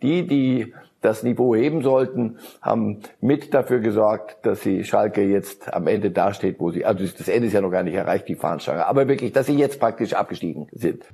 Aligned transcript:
Die, 0.00 0.28
die 0.28 0.74
das 1.00 1.24
Niveau 1.24 1.56
heben 1.56 1.82
sollten, 1.82 2.38
haben 2.62 3.00
mit 3.20 3.52
dafür 3.52 3.80
gesorgt, 3.80 4.36
dass 4.46 4.62
sie 4.62 4.84
Schalke 4.84 5.22
jetzt 5.22 5.74
am 5.74 5.88
Ende 5.88 6.12
dasteht, 6.12 6.60
wo 6.60 6.70
sie, 6.70 6.84
also 6.84 7.04
das 7.04 7.26
Ende 7.26 7.48
ist 7.48 7.52
ja 7.52 7.60
noch 7.60 7.72
gar 7.72 7.82
nicht 7.82 7.94
erreicht, 7.94 8.28
die 8.28 8.36
Fahnenstange, 8.36 8.86
aber 8.86 9.08
wirklich, 9.08 9.32
dass 9.32 9.46
sie 9.46 9.56
jetzt 9.56 9.80
praktisch 9.80 10.12
abgestiegen 10.12 10.68
sind. 10.70 11.04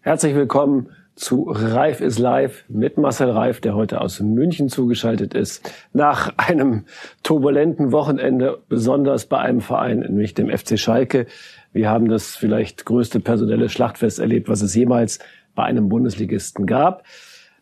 Herzlich 0.00 0.34
willkommen 0.34 0.90
zu 1.14 1.44
Reif 1.48 2.00
ist 2.00 2.18
live 2.18 2.64
mit 2.68 2.96
Marcel 2.96 3.30
Reif, 3.30 3.60
der 3.60 3.74
heute 3.74 4.00
aus 4.00 4.20
München 4.20 4.68
zugeschaltet 4.68 5.34
ist. 5.34 5.70
Nach 5.92 6.32
einem 6.38 6.84
turbulenten 7.22 7.92
Wochenende, 7.92 8.58
besonders 8.68 9.26
bei 9.26 9.38
einem 9.38 9.60
Verein, 9.60 10.00
nämlich 10.00 10.34
dem 10.34 10.50
FC 10.50 10.78
Schalke. 10.78 11.26
Wir 11.72 11.90
haben 11.90 12.08
das 12.08 12.36
vielleicht 12.36 12.84
größte 12.86 13.20
personelle 13.20 13.68
Schlachtfest 13.68 14.18
erlebt, 14.18 14.48
was 14.48 14.62
es 14.62 14.74
jemals 14.74 15.18
bei 15.54 15.64
einem 15.64 15.88
Bundesligisten 15.88 16.66
gab. 16.66 17.04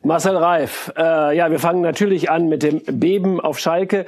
Marcel 0.03 0.37
Reif, 0.37 0.93
äh, 0.97 1.37
ja, 1.37 1.51
wir 1.51 1.59
fangen 1.59 1.83
natürlich 1.83 2.31
an 2.31 2.49
mit 2.49 2.63
dem 2.63 2.81
Beben 2.99 3.41
auf 3.41 3.59
Schalke. 3.59 4.07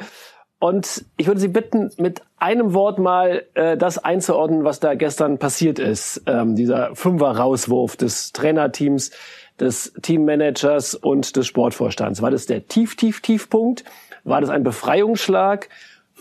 Und 0.62 1.04
ich 1.16 1.26
würde 1.26 1.40
Sie 1.40 1.48
bitten, 1.48 1.90
mit 1.96 2.22
einem 2.36 2.72
Wort 2.72 3.00
mal 3.00 3.42
äh, 3.54 3.76
das 3.76 3.98
einzuordnen, 3.98 4.62
was 4.62 4.78
da 4.78 4.94
gestern 4.94 5.38
passiert 5.38 5.80
ist. 5.80 6.22
Ähm, 6.26 6.54
dieser 6.54 6.94
Fünfer-Rauswurf 6.94 7.96
des 7.96 8.30
Trainerteams, 8.30 9.10
des 9.58 9.92
Teammanagers 10.02 10.94
und 10.94 11.34
des 11.34 11.48
Sportvorstands. 11.48 12.22
War 12.22 12.30
das 12.30 12.46
der 12.46 12.68
tief, 12.68 12.94
tief, 12.94 13.22
Tiefpunkt? 13.22 13.82
War 14.22 14.40
das 14.40 14.50
ein 14.50 14.62
Befreiungsschlag? 14.62 15.68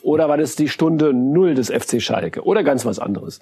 Oder 0.02 0.27
war 0.27 0.38
das 0.38 0.55
die 0.55 0.70
Stunde 0.70 1.13
Null 1.13 1.54
des 1.54 1.70
FC 1.70 2.02
Schalke? 2.02 2.41
Oder 2.41 2.63
ganz 2.63 2.84
was 2.84 2.98
anderes? 2.98 3.41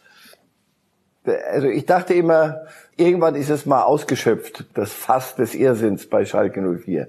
Also 1.24 1.70
ich 1.70 1.86
dachte 1.86 2.14
immer, 2.14 2.64
irgendwann 2.98 3.36
ist 3.36 3.50
es 3.50 3.66
mal 3.66 3.84
ausgeschöpft, 3.84 4.66
das 4.74 4.92
Fass 4.92 5.38
des 5.38 5.56
Irrsinns 5.56 6.08
bei 6.08 6.26
Schalke 6.26 6.62
04. 6.62 7.08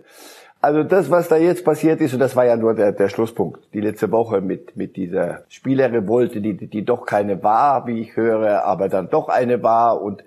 Also 0.62 0.82
das, 0.82 1.10
was 1.10 1.28
da 1.28 1.36
jetzt 1.36 1.64
passiert 1.64 2.02
ist, 2.02 2.12
und 2.12 2.18
das 2.20 2.36
war 2.36 2.44
ja 2.44 2.54
nur 2.54 2.74
der, 2.74 2.92
der 2.92 3.08
Schlusspunkt, 3.08 3.60
die 3.72 3.80
letzte 3.80 4.10
Woche 4.10 4.42
mit, 4.42 4.76
mit 4.76 4.96
dieser 4.96 5.44
Spielerrevolte, 5.48 6.42
die, 6.42 6.54
die 6.54 6.84
doch 6.84 7.06
keine 7.06 7.42
war, 7.42 7.86
wie 7.86 8.02
ich 8.02 8.14
höre, 8.14 8.64
aber 8.64 8.90
dann 8.90 9.08
doch 9.08 9.28
eine 9.28 9.62
war 9.62 10.02
und 10.02 10.22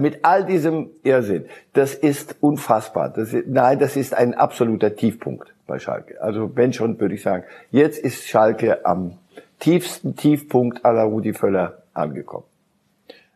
mit 0.00 0.24
all 0.24 0.44
diesem 0.44 0.90
Irrsinn, 1.02 1.44
das 1.74 1.94
ist 1.94 2.36
unfassbar. 2.40 3.10
Das 3.10 3.34
ist, 3.34 3.46
nein, 3.46 3.78
das 3.78 3.96
ist 3.96 4.14
ein 4.14 4.32
absoluter 4.34 4.96
Tiefpunkt 4.96 5.52
bei 5.66 5.78
Schalke. 5.78 6.20
Also 6.20 6.56
wenn 6.56 6.72
schon, 6.72 6.98
würde 6.98 7.14
ich 7.14 7.22
sagen, 7.22 7.44
jetzt 7.70 7.98
ist 7.98 8.26
Schalke 8.26 8.86
am 8.86 9.18
tiefsten 9.60 10.16
Tiefpunkt 10.16 10.84
aller 10.84 11.04
Rudi 11.04 11.34
Völler 11.34 11.82
angekommen. 11.92 12.44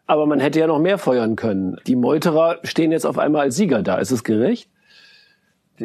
Aber 0.06 0.24
man 0.24 0.40
hätte 0.40 0.58
ja 0.58 0.66
noch 0.66 0.78
mehr 0.78 0.96
feuern 0.96 1.36
können. 1.36 1.76
Die 1.86 1.94
Meuterer 1.94 2.56
stehen 2.62 2.92
jetzt 2.92 3.04
auf 3.04 3.18
einmal 3.18 3.42
als 3.42 3.56
Sieger 3.56 3.82
da. 3.82 3.98
Ist 3.98 4.10
es 4.10 4.24
gerecht? 4.24 4.68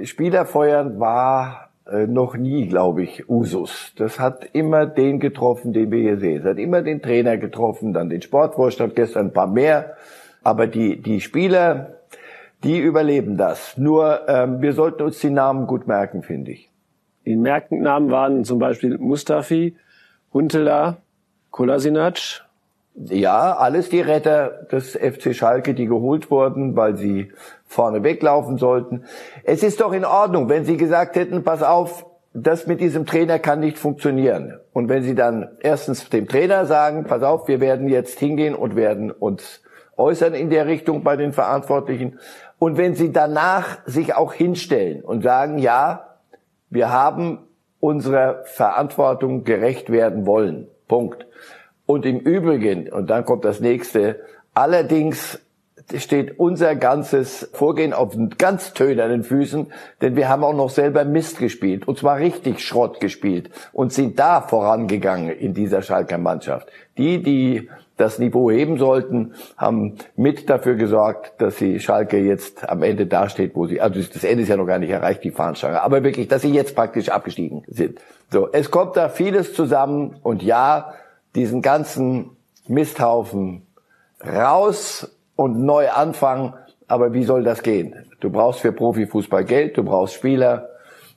Spieler 0.03 0.45
feuern 0.45 0.99
war 0.99 1.69
äh, 1.89 2.07
noch 2.07 2.35
nie, 2.35 2.67
glaube 2.67 3.03
ich, 3.03 3.29
Usus. 3.29 3.93
Das 3.97 4.19
hat 4.19 4.47
immer 4.53 4.85
den 4.85 5.19
getroffen, 5.19 5.73
den 5.73 5.91
wir 5.91 5.99
hier 5.99 6.17
sehen. 6.17 6.41
Es 6.41 6.45
hat 6.45 6.57
immer 6.57 6.81
den 6.81 7.01
Trainer 7.01 7.37
getroffen, 7.37 7.93
dann 7.93 8.09
den 8.09 8.21
Sportvorstand, 8.21 8.95
gestern 8.95 9.27
ein 9.27 9.33
paar 9.33 9.47
mehr. 9.47 9.95
Aber 10.43 10.67
die, 10.67 11.01
die 11.01 11.21
Spieler, 11.21 11.99
die 12.63 12.79
überleben 12.79 13.37
das. 13.37 13.77
Nur 13.77 14.27
ähm, 14.27 14.61
wir 14.61 14.73
sollten 14.73 15.03
uns 15.03 15.19
die 15.19 15.29
Namen 15.29 15.67
gut 15.67 15.87
merken, 15.87 16.23
finde 16.23 16.51
ich. 16.51 16.69
Die 17.25 17.35
Merkennamen 17.35 18.11
waren 18.11 18.43
zum 18.43 18.59
Beispiel 18.59 18.97
Mustafi, 18.97 19.75
Huntela, 20.33 20.97
Kolasinac, 21.51 22.45
ja, 22.95 23.55
alles 23.55 23.89
die 23.89 24.01
Retter 24.01 24.49
des 24.71 24.95
FC 24.95 25.35
Schalke, 25.35 25.73
die 25.73 25.87
geholt 25.87 26.29
wurden, 26.29 26.75
weil 26.75 26.95
sie 26.95 27.31
vorne 27.65 28.03
weglaufen 28.03 28.57
sollten. 28.57 29.05
Es 29.43 29.63
ist 29.63 29.81
doch 29.81 29.93
in 29.93 30.05
Ordnung, 30.05 30.49
wenn 30.49 30.63
sie 30.65 30.77
gesagt 30.77 31.15
hätten, 31.15 31.43
pass 31.43 31.63
auf, 31.63 32.05
das 32.33 32.67
mit 32.67 32.81
diesem 32.81 33.05
Trainer 33.05 33.39
kann 33.39 33.59
nicht 33.59 33.77
funktionieren. 33.77 34.59
Und 34.73 34.89
wenn 34.89 35.03
sie 35.03 35.15
dann 35.15 35.49
erstens 35.59 36.09
dem 36.09 36.27
Trainer 36.27 36.65
sagen, 36.65 37.05
pass 37.05 37.23
auf, 37.23 37.47
wir 37.47 37.59
werden 37.59 37.87
jetzt 37.87 38.19
hingehen 38.19 38.55
und 38.55 38.75
werden 38.75 39.11
uns 39.11 39.61
äußern 39.97 40.33
in 40.33 40.49
der 40.49 40.65
Richtung 40.65 41.03
bei 41.03 41.15
den 41.15 41.33
Verantwortlichen. 41.33 42.19
Und 42.57 42.77
wenn 42.77 42.95
sie 42.95 43.11
danach 43.11 43.79
sich 43.85 44.15
auch 44.15 44.33
hinstellen 44.33 45.03
und 45.03 45.21
sagen, 45.23 45.59
ja, 45.59 46.17
wir 46.69 46.91
haben 46.91 47.39
unserer 47.79 48.43
Verantwortung 48.45 49.43
gerecht 49.43 49.91
werden 49.91 50.25
wollen. 50.25 50.67
Punkt. 50.87 51.27
Und 51.93 52.07
im 52.07 52.17
Übrigen, 52.17 52.91
und 52.91 53.11
dann 53.11 53.23
kommt 53.23 53.45
das 53.45 53.59
nächste, 53.59 54.19
allerdings 54.55 55.39
steht 55.95 56.39
unser 56.39 56.75
ganzes 56.75 57.51
Vorgehen 57.53 57.93
auf 57.93 58.17
ganz 58.39 58.73
tönernen 58.73 59.21
Füßen, 59.21 59.67
denn 60.01 60.15
wir 60.15 60.27
haben 60.27 60.43
auch 60.43 60.55
noch 60.55 60.71
selber 60.71 61.05
Mist 61.05 61.37
gespielt, 61.37 61.87
und 61.87 61.99
zwar 61.99 62.17
richtig 62.17 62.61
Schrott 62.61 62.99
gespielt 62.99 63.51
und 63.73 63.93
sind 63.93 64.17
da 64.17 64.41
vorangegangen 64.41 65.29
in 65.29 65.53
dieser 65.53 65.83
Schalker 65.83 66.17
Mannschaft. 66.17 66.67
Die, 66.97 67.21
die 67.21 67.69
das 67.95 68.17
Niveau 68.17 68.49
heben 68.49 68.79
sollten, 68.79 69.35
haben 69.55 69.97
mit 70.15 70.49
dafür 70.49 70.73
gesorgt, 70.73 71.33
dass 71.37 71.57
sie 71.57 71.79
Schalke 71.79 72.17
jetzt 72.17 72.67
am 72.67 72.81
Ende 72.81 73.05
dasteht, 73.05 73.55
wo 73.55 73.67
sie, 73.67 73.81
also 73.81 74.01
das 74.01 74.23
Ende 74.23 74.41
ist 74.41 74.49
ja 74.49 74.57
noch 74.57 74.65
gar 74.65 74.79
nicht 74.79 74.89
erreicht, 74.89 75.23
die 75.23 75.29
Fahnenstange, 75.29 75.79
aber 75.79 76.03
wirklich, 76.03 76.27
dass 76.27 76.41
sie 76.41 76.53
jetzt 76.53 76.75
praktisch 76.75 77.09
abgestiegen 77.09 77.61
sind. 77.67 77.99
So, 78.31 78.49
es 78.51 78.71
kommt 78.71 78.97
da 78.97 79.09
vieles 79.09 79.53
zusammen 79.53 80.15
und 80.23 80.41
ja, 80.41 80.95
diesen 81.35 81.61
ganzen 81.61 82.31
Misthaufen 82.67 83.65
raus 84.25 85.15
und 85.35 85.59
neu 85.59 85.89
anfangen. 85.89 86.53
Aber 86.87 87.13
wie 87.13 87.23
soll 87.23 87.43
das 87.43 87.63
gehen? 87.63 87.95
Du 88.19 88.29
brauchst 88.29 88.61
für 88.61 88.71
Profifußball 88.71 89.45
Geld, 89.45 89.77
du 89.77 89.83
brauchst 89.83 90.15
Spieler. 90.15 90.69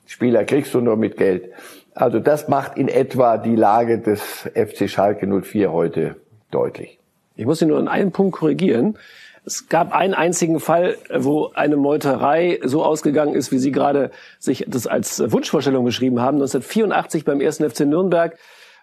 Spieler 0.07 0.45
kriegst 0.45 0.73
du 0.75 0.81
nur 0.81 0.97
mit 0.97 1.17
Geld. 1.17 1.51
Also 1.95 2.21
das 2.21 2.49
macht 2.49 2.77
in 2.77 2.89
etwa 2.89 3.39
die 3.39 3.57
Lage 3.57 3.99
des 3.99 4.49
FC 4.55 4.89
Schalke 4.89 5.27
04 5.27 5.73
heute 5.73 6.17
deutlich. 6.51 6.99
Ich 7.37 7.47
muss 7.47 7.59
Sie 7.59 7.67
nur 7.67 7.81
in 7.81 7.89
einem 7.89 8.13
Punkt 8.13 8.37
korrigieren. 8.37 8.99
Es 9.45 9.69
gab 9.69 9.93
einen 9.93 10.15
einzigen 10.15 10.59
Fall, 10.59 10.97
wo 11.15 11.53
eine 11.55 11.77
Meuterei 11.77 12.59
so 12.65 12.85
ausgegangen 12.85 13.35
ist, 13.35 13.53
wie 13.53 13.59
Sie 13.59 13.73
gerade 13.73 14.11
sich 14.39 14.65
das 14.69 14.87
als 14.87 15.23
Wunschvorstellung 15.31 15.85
beschrieben 15.85 16.21
haben. 16.21 16.37
1984 16.37 17.25
beim 17.25 17.41
ersten 17.41 17.69
FC 17.69 17.81
Nürnberg 17.81 18.37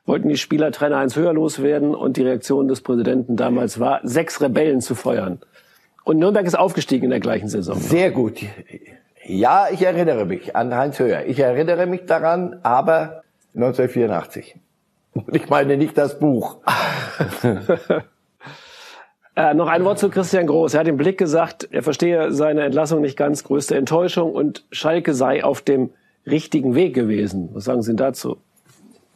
wollten 0.06 0.28
die 0.30 0.38
Spieler 0.38 0.72
Trainer 0.72 0.98
eins 0.98 1.16
höher 1.16 1.34
loswerden 1.34 1.96
und 1.96 2.18
die 2.18 2.24
Reaktion 2.24 2.68
des 2.68 2.82
Präsidenten 2.82 3.38
damals 3.38 3.80
war, 3.80 4.02
sechs 4.04 4.42
Rebellen 4.42 4.82
zu 4.82 4.96
feuern. 4.96 5.40
Und 6.04 6.20
Nürnberg 6.20 6.46
ist 6.46 6.56
aufgestiegen 6.56 7.06
in 7.06 7.12
der 7.12 7.22
gleichen 7.22 7.48
Saison. 7.48 7.78
Sehr 7.80 8.12
gut. 8.12 8.40
Ja, 9.26 9.68
ich 9.72 9.82
erinnere 9.82 10.26
mich 10.26 10.56
an 10.56 10.76
Heinz 10.76 11.00
Höher. 11.00 11.26
Ich 11.26 11.40
erinnere 11.40 11.86
mich 11.86 12.06
daran, 12.06 12.60
aber 12.64 13.24
1984. 13.56 14.56
Und 15.14 15.36
ich 15.36 15.48
meine 15.50 15.78
nicht 15.78 15.98
das 15.98 16.20
Buch. 16.20 16.58
äh, 19.36 19.54
noch 19.54 19.68
ein 19.68 19.86
Wort 19.86 20.00
zu 20.00 20.10
Christian 20.10 20.48
Groß. 20.48 20.74
Er 20.74 20.82
hat 20.82 20.88
im 20.88 20.98
Blick 20.98 21.18
gesagt, 21.18 21.70
er 21.72 21.84
verstehe 21.84 22.34
seine 22.34 22.64
Entlassung 22.64 23.00
nicht 23.02 23.16
ganz, 23.16 23.46
größte 23.46 23.78
Enttäuschung 23.78 24.34
und 24.34 24.66
Schalke 24.72 25.14
sei 25.14 25.44
auf 25.44 25.62
dem 25.62 25.92
richtigen 26.26 26.76
Weg 26.76 26.94
gewesen. 26.94 27.50
Was 27.54 27.66
sagen 27.66 27.82
Sie 27.82 27.96
dazu? 27.96 28.38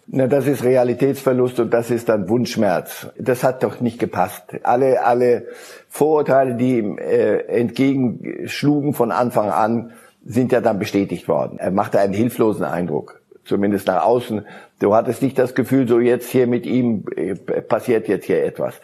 Na, 0.09 0.27
das 0.27 0.47
ist 0.47 0.63
Realitätsverlust 0.63 1.59
und 1.59 1.73
das 1.73 1.91
ist 1.91 2.07
dann 2.07 2.29
Wunschschmerz. 2.29 3.07
Das 3.19 3.43
hat 3.43 3.61
doch 3.63 3.81
nicht 3.81 3.99
gepasst. 3.99 4.43
Alle, 4.63 5.03
alle 5.03 5.47
Vorurteile, 5.89 6.55
die 6.55 6.77
ihm 6.77 6.97
äh, 6.97 7.39
entgegenschlugen 7.39 8.93
von 8.93 9.11
Anfang 9.11 9.49
an, 9.49 9.91
sind 10.25 10.53
ja 10.53 10.61
dann 10.61 10.79
bestätigt 10.79 11.27
worden. 11.27 11.59
Er 11.59 11.71
machte 11.71 11.99
einen 11.99 12.13
hilflosen 12.13 12.63
Eindruck, 12.63 13.19
zumindest 13.43 13.87
nach 13.87 14.03
außen. 14.03 14.45
Du 14.79 14.95
hattest 14.95 15.21
nicht 15.21 15.37
das 15.37 15.55
Gefühl, 15.55 15.89
so 15.89 15.99
jetzt 15.99 16.29
hier 16.29 16.47
mit 16.47 16.65
ihm 16.65 17.03
äh, 17.17 17.35
passiert 17.35 18.07
jetzt 18.07 18.27
hier 18.27 18.45
etwas. 18.45 18.75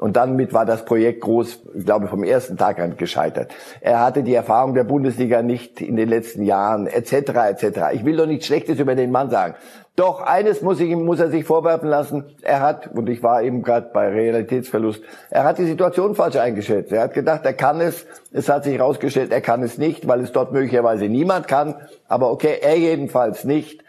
Und 0.00 0.16
dann 0.16 0.34
mit 0.34 0.54
war 0.54 0.64
das 0.64 0.86
Projekt 0.86 1.20
groß, 1.20 1.60
ich 1.74 1.84
glaube, 1.84 2.08
vom 2.08 2.24
ersten 2.24 2.56
Tag 2.56 2.80
an 2.80 2.96
gescheitert. 2.96 3.52
Er 3.82 4.00
hatte 4.00 4.22
die 4.22 4.32
Erfahrung 4.32 4.72
der 4.72 4.84
Bundesliga 4.84 5.42
nicht 5.42 5.82
in 5.82 5.96
den 5.96 6.08
letzten 6.08 6.42
Jahren, 6.42 6.86
etc., 6.86 7.12
etc. 7.12 7.80
Ich 7.92 8.02
will 8.02 8.16
doch 8.16 8.24
nichts 8.24 8.46
Schlechtes 8.46 8.78
über 8.78 8.94
den 8.94 9.10
Mann 9.10 9.28
sagen. 9.28 9.56
Doch 9.96 10.22
eines 10.22 10.62
muss, 10.62 10.80
ich, 10.80 10.96
muss 10.96 11.20
er 11.20 11.28
sich 11.28 11.44
vorwerfen 11.44 11.86
lassen. 11.86 12.24
Er 12.40 12.60
hat, 12.60 12.86
und 12.94 13.10
ich 13.10 13.22
war 13.22 13.42
eben 13.42 13.62
gerade 13.62 13.90
bei 13.92 14.08
Realitätsverlust, 14.08 15.02
er 15.28 15.44
hat 15.44 15.58
die 15.58 15.66
Situation 15.66 16.14
falsch 16.14 16.36
eingeschätzt. 16.36 16.92
Er 16.92 17.02
hat 17.02 17.12
gedacht, 17.12 17.44
er 17.44 17.52
kann 17.52 17.82
es. 17.82 18.06
Es 18.32 18.48
hat 18.48 18.64
sich 18.64 18.78
herausgestellt, 18.78 19.30
er 19.32 19.42
kann 19.42 19.62
es 19.62 19.76
nicht, 19.76 20.08
weil 20.08 20.20
es 20.20 20.32
dort 20.32 20.52
möglicherweise 20.52 21.10
niemand 21.10 21.46
kann. 21.46 21.74
Aber 22.08 22.30
okay, 22.30 22.56
er 22.62 22.78
jedenfalls 22.78 23.44
nicht. 23.44 23.84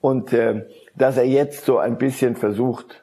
Und 0.00 0.32
äh, 0.32 0.66
dass 0.94 1.16
er 1.16 1.26
jetzt 1.26 1.64
so 1.64 1.78
ein 1.78 1.98
bisschen 1.98 2.36
versucht, 2.36 3.02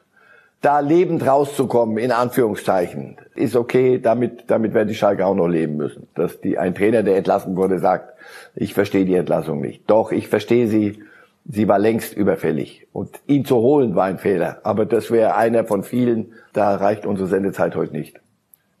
da 0.64 0.80
lebend 0.80 1.26
rauszukommen, 1.26 1.98
in 1.98 2.12
Anführungszeichen, 2.12 3.16
ist 3.34 3.56
okay, 3.56 3.98
damit, 3.98 4.44
damit 4.48 4.74
werden 4.74 4.88
die 4.88 4.94
Schalke 4.94 5.26
auch 5.26 5.34
noch 5.34 5.48
leben 5.48 5.76
müssen. 5.76 6.08
Dass 6.14 6.40
die, 6.40 6.58
ein 6.58 6.74
Trainer, 6.74 7.02
der 7.02 7.16
entlassen 7.16 7.56
wurde, 7.56 7.78
sagt, 7.78 8.14
ich 8.54 8.74
verstehe 8.74 9.04
die 9.04 9.14
Entlassung 9.14 9.60
nicht. 9.60 9.88
Doch, 9.90 10.12
ich 10.12 10.28
verstehe 10.28 10.68
sie 10.68 11.02
sie 11.46 11.68
war 11.68 11.78
längst 11.78 12.16
überfällig. 12.16 12.86
Und 12.92 13.20
ihn 13.26 13.44
zu 13.44 13.56
holen 13.56 13.94
war 13.94 14.04
ein 14.04 14.18
Fehler. 14.18 14.58
Aber 14.62 14.86
das 14.86 15.10
wäre 15.10 15.36
einer 15.36 15.64
von 15.64 15.82
vielen. 15.82 16.32
Da 16.52 16.74
reicht 16.76 17.06
unsere 17.06 17.28
Sendezeit 17.28 17.76
heute 17.76 17.92
nicht. 17.92 18.20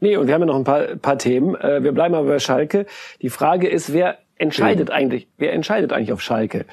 Nee, 0.00 0.16
und 0.16 0.26
wir 0.26 0.34
haben 0.34 0.42
ja 0.42 0.46
noch 0.46 0.56
ein 0.56 0.64
paar, 0.64 0.96
paar 0.96 1.18
Themen. 1.18 1.54
Äh, 1.54 1.82
wir 1.82 1.92
bleiben 1.92 2.14
aber 2.14 2.28
bei 2.28 2.38
Schalke. 2.38 2.86
Die 3.22 3.30
Frage 3.30 3.68
ist, 3.68 3.92
wer 3.92 4.18
entscheidet 4.36 4.88
ja. 4.88 4.94
eigentlich, 4.94 5.28
wer 5.38 5.52
entscheidet 5.52 5.92
eigentlich 5.92 6.12
auf 6.12 6.20
Schalke? 6.20 6.66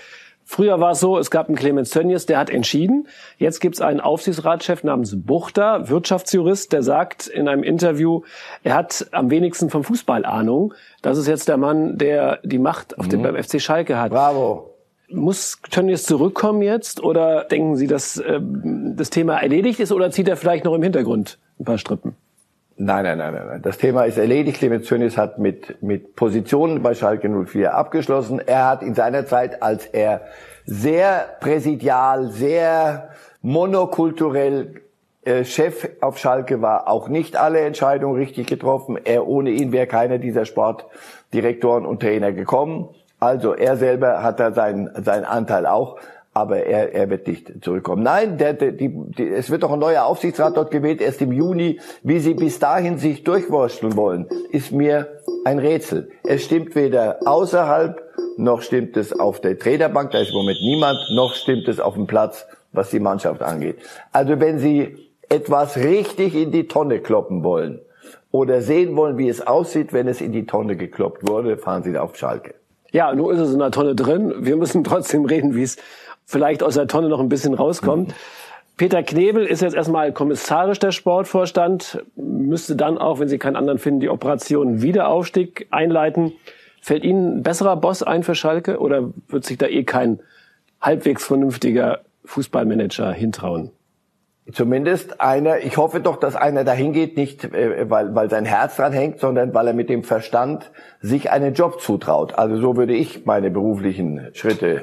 Früher 0.52 0.82
war 0.82 0.92
es 0.92 1.00
so, 1.00 1.18
es 1.18 1.32
gab 1.32 1.48
einen 1.48 1.56
Clemens 1.56 1.92
Tönnies, 1.92 2.26
der 2.26 2.38
hat 2.38 2.50
entschieden. 2.50 3.08
Jetzt 3.38 3.62
gibt 3.62 3.76
es 3.76 3.82
einen 3.82 4.02
Aufsichtsratschef 4.02 4.84
namens 4.84 5.16
Buchter, 5.16 5.88
Wirtschaftsjurist, 5.88 6.74
der 6.74 6.84
sagt 6.84 7.28
in 7.28 7.48
einem 7.48 7.64
Interview, 7.64 8.24
er 8.62 8.74
hat 8.76 9.08
am 9.12 9.30
wenigsten 9.30 9.70
vom 9.70 9.86
Fußball 9.86 10.26
Ahnung. 10.26 10.74
Das 11.02 11.18
ist 11.18 11.28
jetzt 11.28 11.48
der 11.48 11.56
Mann, 11.56 11.98
der 11.98 12.40
die 12.44 12.60
Macht 12.60 13.00
auf 13.00 13.06
mhm. 13.06 13.12
dem, 13.12 13.22
beim 13.22 13.42
FC 13.42 13.62
Schalke 13.62 13.98
hat. 13.98 14.12
Bravo. 14.12 14.76
Muss 15.08 15.58
Tönnies 15.72 16.04
zurückkommen 16.04 16.62
jetzt 16.62 17.02
oder 17.02 17.46
denken 17.46 17.78
Sie, 17.78 17.88
dass 17.88 18.18
äh, 18.18 18.42
das 18.42 19.10
Thema 19.10 19.38
erledigt 19.38 19.80
ist 19.80 19.94
oder 19.94 20.12
zieht 20.12 20.28
er 20.28 20.36
vielleicht 20.36 20.66
noch 20.66 20.76
im 20.76 20.84
Hintergrund 20.84 21.40
ein 21.62 21.64
paar 21.64 21.78
Strippen? 21.78 22.18
Nein, 22.84 23.04
nein, 23.04 23.18
nein, 23.20 23.34
nein. 23.34 23.62
Das 23.62 23.78
Thema 23.78 24.06
ist 24.06 24.18
erledigt. 24.18 24.58
Clemens 24.58 24.88
Tönnies 24.88 25.16
hat 25.16 25.38
mit, 25.38 25.84
mit 25.84 26.16
Positionen 26.16 26.82
bei 26.82 26.96
Schalke 26.96 27.30
04 27.30 27.76
abgeschlossen. 27.76 28.42
Er 28.44 28.68
hat 28.68 28.82
in 28.82 28.96
seiner 28.96 29.28
Zeit, 29.28 29.62
als 29.62 29.86
er 29.86 30.22
sehr 30.66 31.28
präsidial, 31.40 32.30
sehr 32.30 33.10
monokulturell 33.44 34.82
äh, 35.24 35.44
Chef 35.44 35.90
auf 36.02 36.18
Schalke 36.18 36.64
war, 36.64 36.88
auch 36.88 37.08
nicht 37.08 37.38
alle 37.38 37.60
Entscheidungen 37.60 38.16
richtig 38.16 38.48
getroffen. 38.48 38.98
Er 39.04 39.28
ohne 39.28 39.52
ihn 39.52 39.72
wäre 39.72 39.86
keiner 39.86 40.18
dieser 40.18 40.46
Sportdirektoren 40.46 41.86
und 41.86 42.00
Trainer 42.00 42.32
gekommen. 42.32 42.90
Also 43.20 43.54
er 43.54 43.78
selber 43.78 44.24
hat 44.24 44.40
da 44.40 44.54
seinen, 44.54 44.90
seinen 45.04 45.26
Anteil 45.26 45.68
auch 45.68 46.00
aber 46.34 46.66
er, 46.66 46.94
er 46.94 47.10
wird 47.10 47.28
nicht 47.28 47.52
zurückkommen. 47.62 48.04
Nein, 48.04 48.38
der, 48.38 48.54
der, 48.54 48.72
die, 48.72 48.90
die, 48.90 49.28
es 49.28 49.50
wird 49.50 49.64
doch 49.64 49.72
ein 49.72 49.80
neuer 49.80 50.06
Aufsichtsrat 50.06 50.56
dort 50.56 50.72
gewählt, 50.72 51.02
erst 51.02 51.22
im 51.22 51.34
Juni. 51.34 51.80
Wie 52.04 52.20
sie 52.20 52.34
bis 52.34 52.60
dahin 52.60 52.98
sich 52.98 53.24
durchwursteln 53.24 53.98
wollen, 53.98 54.28
ist 54.52 54.72
mir 54.72 55.20
ein 55.44 55.60
Rätsel. 55.60 56.10
Es 56.24 56.44
stimmt 56.44 56.76
weder 56.76 57.20
außerhalb, 57.26 58.02
noch 58.38 58.62
stimmt 58.62 58.96
es 58.96 59.12
auf 59.12 59.42
der 59.42 59.60
Trainerbank, 59.60 60.12
da 60.12 60.20
ist 60.20 60.30
im 60.30 60.38
Moment 60.38 60.60
niemand, 60.62 60.98
noch 61.14 61.36
stimmt 61.36 61.68
es 61.68 61.80
auf 61.80 61.96
dem 61.96 62.08
Platz, 62.08 62.48
was 62.72 62.90
die 62.90 63.00
Mannschaft 63.00 63.42
angeht. 63.42 63.78
Also 64.14 64.40
wenn 64.40 64.60
Sie 64.60 64.98
etwas 65.28 65.78
richtig 65.78 66.36
in 66.36 66.52
die 66.52 66.68
Tonne 66.68 67.00
kloppen 67.00 67.44
wollen 67.44 67.82
oder 68.32 68.62
sehen 68.62 68.96
wollen, 68.96 69.18
wie 69.18 69.28
es 69.28 69.46
aussieht, 69.46 69.92
wenn 69.92 70.08
es 70.08 70.22
in 70.22 70.32
die 70.32 70.46
Tonne 70.46 70.78
gekloppt 70.78 71.28
wurde, 71.28 71.58
fahren 71.58 71.84
Sie 71.84 71.98
auf 71.98 72.16
Schalke. 72.16 72.56
Ja, 72.92 73.14
nur 73.14 73.34
ist 73.34 73.40
es 73.40 73.54
in 73.54 73.60
der 73.60 73.72
Tonne 73.72 73.96
drin. 73.96 74.34
Wir 74.40 74.58
müssen 74.58 74.84
trotzdem 74.84 75.26
reden, 75.26 75.56
wie 75.56 75.64
es 75.64 75.78
vielleicht 76.32 76.64
aus 76.64 76.76
der 76.76 76.88
Tonne 76.88 77.10
noch 77.10 77.20
ein 77.20 77.30
bisschen 77.30 77.54
rauskommt. 77.54 78.10
Mhm. 78.10 78.14
Peter 78.78 79.04
Knebel 79.04 79.46
ist 79.46 79.62
jetzt 79.62 79.76
erstmal 79.76 80.12
kommissarisch 80.12 80.80
der 80.80 80.92
Sportvorstand, 80.92 82.04
müsste 82.16 82.76
dann 82.76 82.98
auch, 82.98 83.20
wenn 83.20 83.28
Sie 83.28 83.38
keinen 83.38 83.56
anderen 83.56 83.78
finden, 83.78 84.00
die 84.00 84.10
Operation 84.10 84.82
Wiederaufstieg 84.82 85.68
einleiten. 85.70 86.34
Fällt 86.82 87.04
Ihnen 87.04 87.38
ein 87.38 87.44
besserer 87.44 87.76
Boss 87.76 88.02
ein 88.02 88.24
für 88.24 88.34
Schalke 88.34 88.80
oder 88.80 89.12
wird 89.28 89.46
sich 89.46 89.60
da 89.60 89.68
eh 89.68 89.84
kein 89.84 90.20
halbwegs 90.82 91.26
vernünftiger 91.26 92.00
Fußballmanager 92.26 93.12
hintrauen? 93.12 93.70
Zumindest 94.52 95.22
einer, 95.22 95.60
ich 95.60 95.78
hoffe 95.78 96.00
doch, 96.00 96.18
dass 96.18 96.36
einer 96.36 96.64
dahin 96.64 96.94
geht, 96.94 97.16
nicht 97.16 97.46
äh, 97.46 97.88
weil, 97.90 98.16
weil 98.16 98.30
sein 98.32 98.46
Herz 98.46 98.78
dran 98.78 98.92
hängt, 98.92 99.20
sondern 99.20 99.54
weil 99.54 99.68
er 99.68 99.74
mit 99.74 99.90
dem 99.90 100.04
Verstand 100.04 100.72
sich 101.00 101.30
einen 101.30 101.54
Job 101.54 101.80
zutraut. 101.80 102.34
Also 102.34 102.58
so 102.58 102.76
würde 102.76 102.96
ich 102.96 103.26
meine 103.26 103.52
beruflichen 103.52 104.30
Schritte 104.34 104.82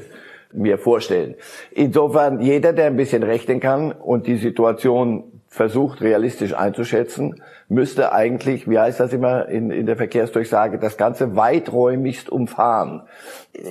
mir 0.53 0.79
vorstellen. 0.79 1.35
Insofern, 1.71 2.41
jeder, 2.41 2.73
der 2.73 2.87
ein 2.87 2.97
bisschen 2.97 3.23
rechnen 3.23 3.61
kann 3.61 3.93
und 3.93 4.27
die 4.27 4.37
Situation 4.37 5.25
versucht 5.49 6.03
realistisch 6.03 6.55
einzuschätzen, 6.55 7.43
müsste 7.69 8.12
eigentlich, 8.12 8.69
wie 8.69 8.79
heißt 8.79 9.00
das 9.00 9.12
immer 9.12 9.49
in, 9.49 9.71
in 9.71 9.87
der 9.87 9.97
Verkehrsdurchsage, 9.97 10.79
das 10.79 10.97
Ganze 10.97 11.37
weiträumigst 11.37 12.31
umfahren. 12.31 13.03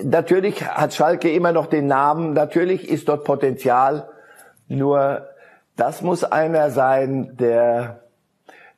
Natürlich 0.03 0.65
hat 0.65 0.94
Schalke 0.94 1.31
immer 1.31 1.51
noch 1.51 1.68
den 1.68 1.88
Namen, 1.88 2.33
natürlich 2.33 2.89
ist 2.89 3.07
dort 3.09 3.23
Potenzial, 3.23 4.09
nur 4.68 5.27
das 5.75 6.01
muss 6.01 6.23
einer 6.23 6.71
sein, 6.71 7.38
der, 7.39 8.01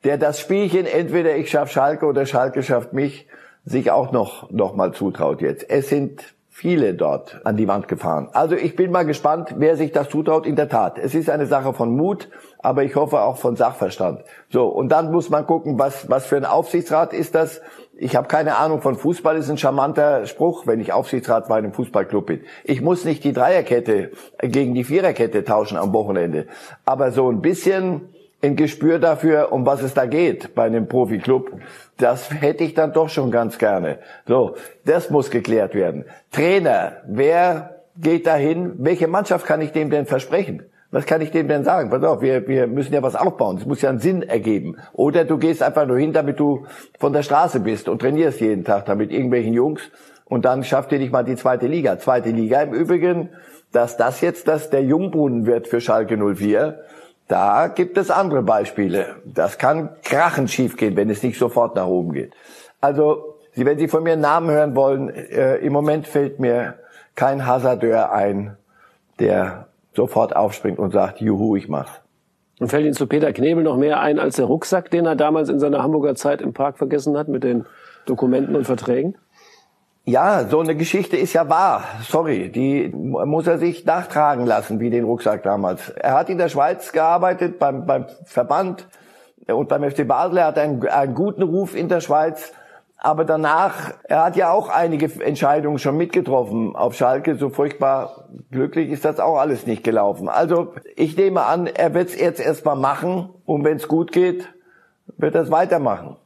der 0.03 0.17
das 0.17 0.39
Spielchen, 0.39 0.85
entweder 0.85 1.35
ich 1.35 1.49
schaff 1.49 1.71
Schalke 1.71 2.05
oder 2.05 2.25
Schalke 2.25 2.63
schafft 2.63 2.93
mich, 2.93 3.27
sich 3.65 3.91
auch 3.91 4.11
noch, 4.11 4.51
noch 4.51 4.75
mal 4.75 4.93
zutraut 4.93 5.41
jetzt. 5.41 5.69
Es 5.69 5.89
sind 5.89 6.23
viele 6.59 6.93
dort 6.93 7.39
an 7.45 7.55
die 7.55 7.69
Wand 7.69 7.87
gefahren. 7.87 8.27
Also 8.33 8.53
ich 8.53 8.75
bin 8.75 8.91
mal 8.91 9.05
gespannt, 9.05 9.55
wer 9.57 9.77
sich 9.77 9.93
das 9.93 10.09
zutraut. 10.09 10.45
In 10.45 10.57
der 10.57 10.67
Tat, 10.67 10.99
es 10.99 11.15
ist 11.15 11.29
eine 11.29 11.45
Sache 11.45 11.73
von 11.73 11.95
Mut, 11.95 12.27
aber 12.57 12.83
ich 12.83 12.97
hoffe 12.97 13.21
auch 13.21 13.37
von 13.37 13.55
Sachverstand. 13.55 14.25
So, 14.49 14.67
und 14.67 14.89
dann 14.89 15.09
muss 15.09 15.29
man 15.29 15.47
gucken, 15.47 15.79
was, 15.79 16.09
was 16.09 16.25
für 16.25 16.35
ein 16.35 16.43
Aufsichtsrat 16.43 17.13
ist 17.13 17.33
das. 17.33 17.61
Ich 17.97 18.17
habe 18.17 18.27
keine 18.27 18.57
Ahnung 18.57 18.81
von 18.81 18.97
Fußball, 18.97 19.37
ist 19.37 19.49
ein 19.49 19.57
charmanter 19.57 20.25
Spruch, 20.25 20.67
wenn 20.67 20.81
ich 20.81 20.91
Aufsichtsrat 20.91 21.47
bei 21.47 21.55
einem 21.55 21.71
Fußballclub 21.71 22.25
bin. 22.25 22.41
Ich 22.65 22.81
muss 22.81 23.05
nicht 23.05 23.23
die 23.23 23.31
Dreierkette 23.31 24.11
gegen 24.41 24.73
die 24.73 24.83
Viererkette 24.83 25.45
tauschen 25.45 25.77
am 25.77 25.93
Wochenende. 25.93 26.47
Aber 26.83 27.13
so 27.13 27.31
ein 27.31 27.39
bisschen 27.39 28.09
ein 28.41 28.55
Gespür 28.55 28.99
dafür, 28.99 29.51
um 29.51 29.65
was 29.65 29.81
es 29.81 29.93
da 29.93 30.05
geht 30.05 30.55
bei 30.55 30.63
einem 30.63 30.87
Profiklub, 30.87 31.51
das 31.97 32.31
hätte 32.31 32.63
ich 32.63 32.73
dann 32.73 32.93
doch 32.93 33.09
schon 33.09 33.31
ganz 33.31 33.57
gerne. 33.57 33.99
So, 34.27 34.55
das 34.85 35.09
muss 35.09 35.29
geklärt 35.29 35.75
werden. 35.75 36.05
Trainer, 36.31 36.97
wer 37.07 37.81
geht 37.97 38.27
dahin? 38.27 38.73
Welche 38.77 39.07
Mannschaft 39.07 39.45
kann 39.45 39.61
ich 39.61 39.71
dem 39.71 39.89
denn 39.89 40.05
versprechen? 40.05 40.63
Was 40.91 41.05
kann 41.05 41.21
ich 41.21 41.29
dem 41.29 41.47
denn 41.47 41.63
sagen? 41.63 41.91
Pass 41.91 42.03
auf, 42.03 42.21
wir, 42.21 42.47
wir 42.47 42.65
müssen 42.65 42.93
ja 42.93 43.03
was 43.03 43.15
aufbauen. 43.15 43.57
Es 43.57 43.65
muss 43.65 43.81
ja 43.81 43.89
einen 43.89 43.99
Sinn 43.99 44.23
ergeben. 44.23 44.77
Oder 44.93 45.23
du 45.23 45.37
gehst 45.37 45.61
einfach 45.61 45.85
nur 45.85 45.99
hin, 45.99 46.13
damit 46.13 46.39
du 46.39 46.65
von 46.97 47.13
der 47.13 47.21
Straße 47.21 47.59
bist 47.59 47.87
und 47.89 48.01
trainierst 48.01 48.41
jeden 48.41 48.63
Tag 48.63 48.85
da 48.85 48.95
mit 48.95 49.11
irgendwelchen 49.11 49.53
Jungs 49.53 49.91
und 50.25 50.45
dann 50.45 50.63
schafft 50.63 50.91
ihr 50.91 50.99
nicht 50.99 51.11
mal 51.11 51.23
die 51.23 51.35
zweite 51.35 51.67
Liga. 51.67 51.99
Zweite 51.99 52.29
Liga 52.29 52.61
im 52.61 52.73
Übrigen, 52.73 53.29
dass 53.71 53.97
das 53.97 54.21
jetzt 54.21 54.47
das 54.47 54.69
der 54.69 54.83
Jungbrunnen 54.83 55.45
wird 55.45 55.67
für 55.67 55.81
Schalke 55.81 56.17
04, 56.17 56.79
da 57.29 57.67
gibt 57.67 57.97
es 57.97 58.09
andere 58.09 58.41
Beispiele. 58.41 59.17
Das 59.23 59.59
kann 59.59 59.89
krachend 60.03 60.49
schiefgehen, 60.49 60.97
wenn 60.97 61.09
es 61.11 61.23
nicht 61.23 61.37
sofort 61.37 61.75
nach 61.75 61.85
oben 61.85 62.11
geht. 62.11 62.33
Also, 62.81 63.35
Sie, 63.53 63.65
wenn 63.65 63.77
Sie 63.77 63.87
von 63.87 64.03
mir 64.03 64.13
einen 64.13 64.21
Namen 64.21 64.49
hören 64.49 64.75
wollen, 64.75 65.09
äh, 65.09 65.57
im 65.57 65.71
Moment 65.71 66.07
fällt 66.07 66.39
mir 66.39 66.75
kein 67.15 67.45
Hasardeur 67.45 68.11
ein, 68.11 68.57
der 69.19 69.67
sofort 69.93 70.35
aufspringt 70.35 70.79
und 70.79 70.91
sagt, 70.91 71.21
juhu, 71.21 71.55
ich 71.55 71.67
mach's. 71.69 71.91
Und 72.59 72.69
fällt 72.69 72.85
Ihnen 72.85 72.93
zu 72.93 73.05
Peter 73.05 73.31
Knebel 73.31 73.63
noch 73.63 73.77
mehr 73.77 73.99
ein 73.99 74.17
als 74.17 74.37
der 74.37 74.45
Rucksack, 74.45 74.89
den 74.89 75.05
er 75.05 75.15
damals 75.15 75.49
in 75.49 75.59
seiner 75.59 75.83
Hamburger 75.83 76.15
Zeit 76.15 76.41
im 76.41 76.53
Park 76.53 76.77
vergessen 76.77 77.17
hat 77.17 77.27
mit 77.27 77.43
den 77.43 77.65
Dokumenten 78.05 78.55
und 78.55 78.65
Verträgen? 78.65 79.15
Ja, 80.09 80.47
so 80.47 80.59
eine 80.59 80.75
Geschichte 80.75 81.17
ist 81.17 81.33
ja 81.33 81.47
wahr. 81.49 81.83
Sorry, 82.01 82.49
die 82.49 82.87
muss 82.89 83.45
er 83.45 83.59
sich 83.59 83.85
nachtragen 83.85 84.43
lassen, 84.47 84.79
wie 84.79 84.89
den 84.89 85.03
Rucksack 85.03 85.43
damals. 85.43 85.89
Er 85.89 86.13
hat 86.13 86.31
in 86.31 86.39
der 86.39 86.49
Schweiz 86.49 86.91
gearbeitet, 86.91 87.59
beim, 87.59 87.85
beim 87.85 88.07
Verband 88.25 88.87
und 89.45 89.69
beim 89.69 89.83
FC 89.83 90.07
Basel. 90.07 90.39
Er 90.39 90.47
hat 90.47 90.57
einen, 90.57 90.83
einen 90.87 91.13
guten 91.13 91.43
Ruf 91.43 91.75
in 91.75 91.89
der 91.89 92.01
Schweiz. 92.01 92.53
Aber 92.97 93.23
danach, 93.23 93.93
er 94.03 94.25
hat 94.25 94.35
ja 94.35 94.51
auch 94.51 94.69
einige 94.69 95.23
Entscheidungen 95.23 95.77
schon 95.77 95.95
mitgetroffen 95.95 96.75
auf 96.75 96.95
Schalke. 96.95 97.35
So 97.35 97.49
furchtbar 97.51 98.29
glücklich 98.49 98.89
ist 98.89 99.05
das 99.05 99.19
auch 99.19 99.37
alles 99.37 99.67
nicht 99.67 99.83
gelaufen. 99.83 100.27
Also 100.27 100.73
ich 100.95 101.17
nehme 101.17 101.43
an, 101.43 101.67
er 101.67 101.93
wird 101.93 102.09
es 102.09 102.19
jetzt 102.19 102.39
erstmal 102.39 102.77
machen 102.77 103.29
und 103.45 103.63
wenn 103.63 103.77
es 103.77 103.87
gut 103.87 104.11
geht, 104.11 104.49
wird 105.17 105.35
er 105.35 105.41
es 105.41 105.51
weitermachen. 105.51 106.17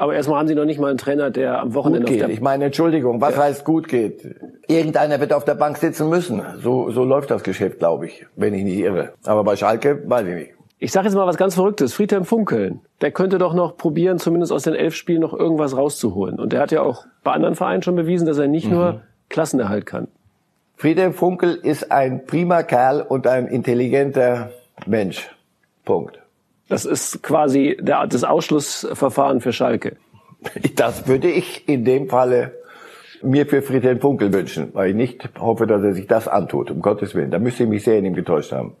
Aber 0.00 0.14
erstmal 0.14 0.38
haben 0.38 0.48
Sie 0.48 0.54
noch 0.54 0.64
nicht 0.64 0.80
mal 0.80 0.88
einen 0.88 0.96
Trainer, 0.96 1.30
der 1.30 1.60
am 1.60 1.74
Wochenende 1.74 2.10
gut 2.10 2.18
geht. 2.18 2.28
Ich 2.30 2.40
meine, 2.40 2.64
Entschuldigung, 2.64 3.20
was 3.20 3.36
ja. 3.36 3.42
heißt 3.42 3.66
gut 3.66 3.86
geht? 3.86 4.34
Irgendeiner 4.66 5.20
wird 5.20 5.34
auf 5.34 5.44
der 5.44 5.56
Bank 5.56 5.76
sitzen 5.76 6.08
müssen. 6.08 6.42
So, 6.56 6.90
so 6.90 7.04
läuft 7.04 7.30
das 7.30 7.42
Geschäft, 7.42 7.80
glaube 7.80 8.06
ich, 8.06 8.24
wenn 8.34 8.54
ich 8.54 8.64
nicht 8.64 8.78
irre. 8.78 9.12
Aber 9.26 9.44
bei 9.44 9.56
Schalke 9.56 10.02
weiß 10.06 10.26
ich 10.26 10.34
nicht. 10.34 10.50
Ich 10.78 10.90
sage 10.92 11.06
jetzt 11.06 11.14
mal 11.14 11.26
was 11.26 11.36
ganz 11.36 11.54
Verrücktes. 11.54 11.92
Friedhelm 11.92 12.24
Funkeln, 12.24 12.80
der 13.02 13.10
könnte 13.10 13.36
doch 13.36 13.52
noch 13.52 13.76
probieren, 13.76 14.18
zumindest 14.18 14.52
aus 14.52 14.62
den 14.62 14.72
elf 14.72 14.94
Spielen 14.94 15.20
noch 15.20 15.34
irgendwas 15.34 15.76
rauszuholen. 15.76 16.40
Und 16.40 16.54
der 16.54 16.60
hat 16.60 16.72
ja 16.72 16.80
auch 16.80 17.04
bei 17.22 17.32
anderen 17.32 17.54
Vereinen 17.54 17.82
schon 17.82 17.94
bewiesen, 17.94 18.26
dass 18.26 18.38
er 18.38 18.48
nicht 18.48 18.68
mhm. 18.68 18.76
nur 18.76 19.02
Klassenerhalt 19.28 19.84
kann. 19.84 20.08
Friedhelm 20.76 21.12
Funkel 21.12 21.56
ist 21.62 21.92
ein 21.92 22.24
prima 22.24 22.62
Kerl 22.62 23.02
und 23.02 23.26
ein 23.26 23.48
intelligenter 23.48 24.48
Mensch. 24.86 25.30
Punkt. 25.84 26.20
Das 26.70 26.84
ist 26.84 27.22
quasi 27.22 27.76
der, 27.80 28.06
das 28.06 28.24
Ausschlussverfahren 28.24 29.40
für 29.42 29.52
Schalke. 29.52 29.96
Das 30.76 31.06
würde 31.06 31.30
ich 31.30 31.68
in 31.68 31.84
dem 31.84 32.08
Falle 32.08 32.52
mir 33.22 33.44
für 33.44 33.60
Friedhelm 33.60 34.00
Funkel 34.00 34.32
wünschen, 34.32 34.70
weil 34.72 34.90
ich 34.90 34.96
nicht 34.96 35.28
hoffe, 35.38 35.66
dass 35.66 35.82
er 35.82 35.92
sich 35.92 36.06
das 36.06 36.28
antut, 36.28 36.70
um 36.70 36.80
Gottes 36.80 37.14
Willen. 37.14 37.30
Da 37.30 37.38
müsste 37.38 37.64
ich 37.64 37.68
mich 37.68 37.84
sehr 37.84 37.98
in 37.98 38.06
ihm 38.06 38.14
getäuscht 38.14 38.52
haben. 38.52 38.74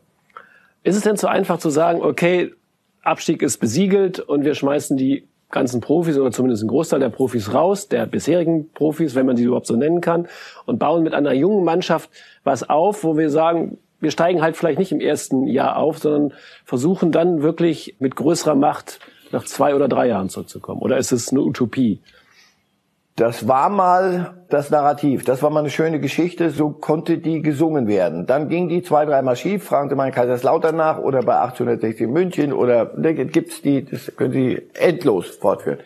Ist 0.82 0.96
es 0.96 1.02
denn 1.02 1.16
zu 1.16 1.28
einfach 1.28 1.58
zu 1.58 1.68
sagen, 1.68 2.00
okay, 2.00 2.54
Abstieg 3.02 3.42
ist 3.42 3.58
besiegelt 3.58 4.20
und 4.20 4.44
wir 4.44 4.54
schmeißen 4.54 4.96
die 4.96 5.28
ganzen 5.50 5.82
Profis 5.82 6.16
oder 6.16 6.30
zumindest 6.30 6.62
ein 6.62 6.68
Großteil 6.68 7.00
der 7.00 7.10
Profis 7.10 7.52
raus, 7.52 7.88
der 7.88 8.06
bisherigen 8.06 8.70
Profis, 8.72 9.14
wenn 9.14 9.26
man 9.26 9.36
sie 9.36 9.44
überhaupt 9.44 9.66
so 9.66 9.76
nennen 9.76 10.00
kann, 10.00 10.28
und 10.64 10.78
bauen 10.78 11.02
mit 11.02 11.12
einer 11.12 11.32
jungen 11.32 11.64
Mannschaft 11.64 12.08
was 12.44 12.62
auf, 12.70 13.04
wo 13.04 13.18
wir 13.18 13.28
sagen, 13.28 13.78
wir 14.00 14.10
steigen 14.10 14.42
halt 14.42 14.56
vielleicht 14.56 14.78
nicht 14.78 14.92
im 14.92 15.00
ersten 15.00 15.46
Jahr 15.46 15.76
auf, 15.76 15.98
sondern 15.98 16.32
versuchen 16.64 17.12
dann 17.12 17.42
wirklich 17.42 17.96
mit 17.98 18.16
größerer 18.16 18.54
Macht 18.54 19.00
nach 19.32 19.44
zwei 19.44 19.74
oder 19.74 19.88
drei 19.88 20.08
Jahren 20.08 20.28
zurückzukommen. 20.28 20.80
Oder 20.80 20.98
ist 20.98 21.12
es 21.12 21.30
eine 21.30 21.40
Utopie? 21.42 22.00
Das 23.16 23.46
war 23.46 23.68
mal 23.68 24.44
das 24.48 24.70
Narrativ. 24.70 25.24
Das 25.24 25.42
war 25.42 25.50
mal 25.50 25.60
eine 25.60 25.70
schöne 25.70 26.00
Geschichte. 26.00 26.48
So 26.50 26.70
konnte 26.70 27.18
die 27.18 27.42
gesungen 27.42 27.86
werden. 27.86 28.26
Dann 28.26 28.48
ging 28.48 28.68
die 28.68 28.82
zwei, 28.82 29.04
dreimal 29.04 29.36
schief. 29.36 29.64
Fragen 29.64 29.90
Sie 29.90 29.94
mal 29.94 30.06
in 30.06 30.14
Kaiserslautern 30.14 30.74
nach 30.74 30.98
oder 30.98 31.20
bei 31.22 31.38
1860 31.38 32.08
München 32.08 32.52
oder 32.52 32.92
ne, 32.96 33.14
gibt's 33.14 33.60
die, 33.60 33.84
das 33.84 34.10
können 34.16 34.32
Sie 34.32 34.62
endlos 34.72 35.26
fortführen. 35.26 35.80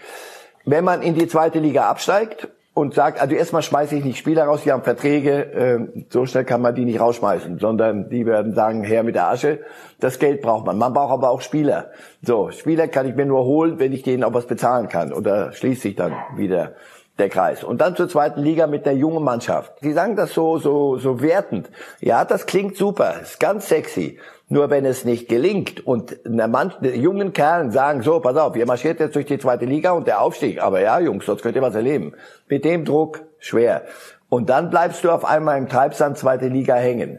Wenn 0.64 0.84
man 0.84 1.02
in 1.02 1.14
die 1.14 1.26
zweite 1.26 1.58
Liga 1.58 1.90
absteigt 1.90 2.48
und 2.74 2.92
sagt, 2.92 3.20
also 3.20 3.36
erstmal 3.36 3.62
schmeiße 3.62 3.94
ich 3.94 4.04
nicht 4.04 4.18
Spieler 4.18 4.44
raus, 4.44 4.62
die 4.64 4.72
haben 4.72 4.82
Verträge, 4.82 5.52
äh, 5.52 6.04
so 6.10 6.26
schnell 6.26 6.44
kann 6.44 6.60
man 6.60 6.74
die 6.74 6.84
nicht 6.84 7.00
rausschmeißen, 7.00 7.60
sondern 7.60 8.10
die 8.10 8.26
werden 8.26 8.52
sagen, 8.52 8.82
her 8.82 9.04
mit 9.04 9.14
der 9.14 9.28
Asche, 9.28 9.60
das 10.00 10.18
Geld 10.18 10.42
braucht 10.42 10.66
man. 10.66 10.76
Man 10.76 10.92
braucht 10.92 11.12
aber 11.12 11.30
auch 11.30 11.40
Spieler. 11.40 11.90
So, 12.20 12.50
Spieler 12.50 12.88
kann 12.88 13.08
ich 13.08 13.14
mir 13.14 13.26
nur 13.26 13.44
holen, 13.44 13.78
wenn 13.78 13.92
ich 13.92 14.02
denen 14.02 14.24
auch 14.24 14.34
was 14.34 14.46
bezahlen 14.46 14.88
kann. 14.88 15.12
Oder 15.12 15.52
schließt 15.52 15.82
sich 15.82 15.94
dann 15.94 16.14
wieder 16.36 16.72
der 17.18 17.28
Kreis. 17.28 17.62
Und 17.62 17.80
dann 17.80 17.94
zur 17.94 18.08
zweiten 18.08 18.42
Liga 18.42 18.66
mit 18.66 18.86
der 18.86 18.94
jungen 18.94 19.22
Mannschaft. 19.22 19.72
Sie 19.80 19.92
sagen 19.92 20.16
das 20.16 20.32
so, 20.32 20.58
so, 20.58 20.98
so 20.98 21.22
wertend. 21.22 21.70
Ja, 22.00 22.24
das 22.24 22.46
klingt 22.46 22.76
super, 22.76 23.14
ist 23.22 23.38
ganz 23.38 23.68
sexy. 23.68 24.18
Nur 24.54 24.70
wenn 24.70 24.84
es 24.84 25.04
nicht 25.04 25.28
gelingt 25.28 25.84
und 25.84 26.16
Mann, 26.28 26.72
jungen 26.80 27.32
Kerlen 27.32 27.72
sagen, 27.72 28.02
so, 28.02 28.20
pass 28.20 28.36
auf, 28.36 28.54
ihr 28.54 28.66
marschiert 28.66 29.00
jetzt 29.00 29.16
durch 29.16 29.26
die 29.26 29.40
zweite 29.40 29.64
Liga 29.64 29.90
und 29.90 30.06
der 30.06 30.20
Aufstieg. 30.20 30.62
Aber 30.62 30.80
ja, 30.80 31.00
Jungs, 31.00 31.26
sonst 31.26 31.42
könnt 31.42 31.56
ihr 31.56 31.62
was 31.62 31.74
erleben. 31.74 32.12
Mit 32.48 32.64
dem 32.64 32.84
Druck 32.84 33.22
schwer. 33.40 33.82
Und 34.28 34.50
dann 34.50 34.70
bleibst 34.70 35.02
du 35.02 35.10
auf 35.10 35.24
einmal 35.24 35.58
im 35.58 35.68
Treibsand 35.68 36.18
zweite 36.18 36.46
Liga 36.46 36.76
hängen. 36.76 37.18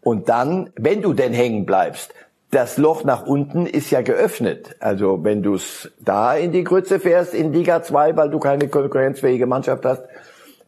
Und 0.00 0.28
dann, 0.28 0.70
wenn 0.74 1.00
du 1.00 1.12
denn 1.12 1.32
hängen 1.32 1.64
bleibst, 1.64 2.12
das 2.50 2.76
Loch 2.76 3.04
nach 3.04 3.24
unten 3.24 3.64
ist 3.64 3.92
ja 3.92 4.02
geöffnet. 4.02 4.74
Also 4.80 5.22
wenn 5.22 5.44
du 5.44 5.54
es 5.54 5.92
da 6.00 6.34
in 6.34 6.50
die 6.50 6.64
Grütze 6.64 6.98
fährst, 6.98 7.34
in 7.34 7.52
Liga 7.52 7.84
2, 7.84 8.16
weil 8.16 8.30
du 8.30 8.40
keine 8.40 8.66
konkurrenzfähige 8.66 9.46
Mannschaft 9.46 9.84
hast, 9.84 10.02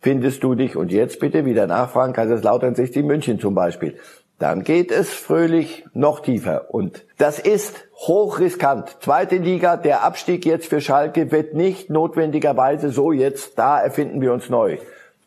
findest 0.01 0.45
du 0.45 0.55
dich, 0.55 0.77
und 0.77 0.93
jetzt 0.93 1.19
bitte 1.19 1.45
wieder 1.45 1.67
nachfragen, 1.67 2.13
Kaiserslautern 2.13 2.77
60 2.77 3.05
München 3.05 3.41
zum 3.41 3.57
Beispiel, 3.57 3.97
dann 4.41 4.65
geht 4.65 4.91
es 4.91 5.13
fröhlich 5.13 5.85
noch 5.93 6.21
tiefer. 6.21 6.75
Und 6.75 7.05
das 7.19 7.39
ist 7.39 7.77
hochriskant. 7.95 8.97
Zweite 9.01 9.37
Liga, 9.37 9.77
der 9.77 10.03
Abstieg 10.03 10.47
jetzt 10.47 10.67
für 10.67 10.81
Schalke 10.81 11.31
wird 11.31 11.55
nicht 11.55 11.91
notwendigerweise 11.91 12.89
so 12.89 13.13
jetzt, 13.13 13.59
da 13.59 13.79
erfinden 13.79 14.23
wir 14.23 14.33
uns 14.33 14.49
neu. 14.49 14.79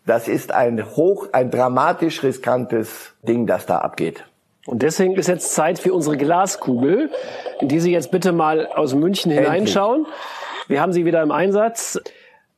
Das 0.07 0.27
ist 0.27 0.51
ein 0.51 0.95
hoch, 0.95 1.27
ein 1.31 1.51
dramatisch 1.51 2.23
riskantes 2.23 3.13
Ding, 3.21 3.45
das 3.45 3.67
da 3.67 3.77
abgeht. 3.77 4.25
Und 4.65 4.81
deswegen 4.81 5.15
ist 5.15 5.27
jetzt 5.27 5.53
Zeit 5.53 5.77
für 5.77 5.93
unsere 5.93 6.17
Glaskugel, 6.17 7.11
in 7.61 7.67
die 7.67 7.79
Sie 7.79 7.91
jetzt 7.91 8.09
bitte 8.09 8.31
mal 8.31 8.65
aus 8.65 8.95
München 8.95 9.31
hineinschauen. 9.31 10.07
Wir 10.67 10.81
haben 10.81 10.91
sie 10.91 11.05
wieder 11.05 11.21
im 11.21 11.31
Einsatz. 11.31 12.01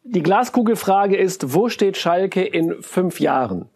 Die 0.03 0.23
Glaskugelfrage 0.23 1.17
ist, 1.17 1.53
wo 1.53 1.67
steht 1.67 1.97
Schalke 1.97 2.43
in 2.43 2.81
fünf 2.81 3.19
Jahren? 3.19 3.67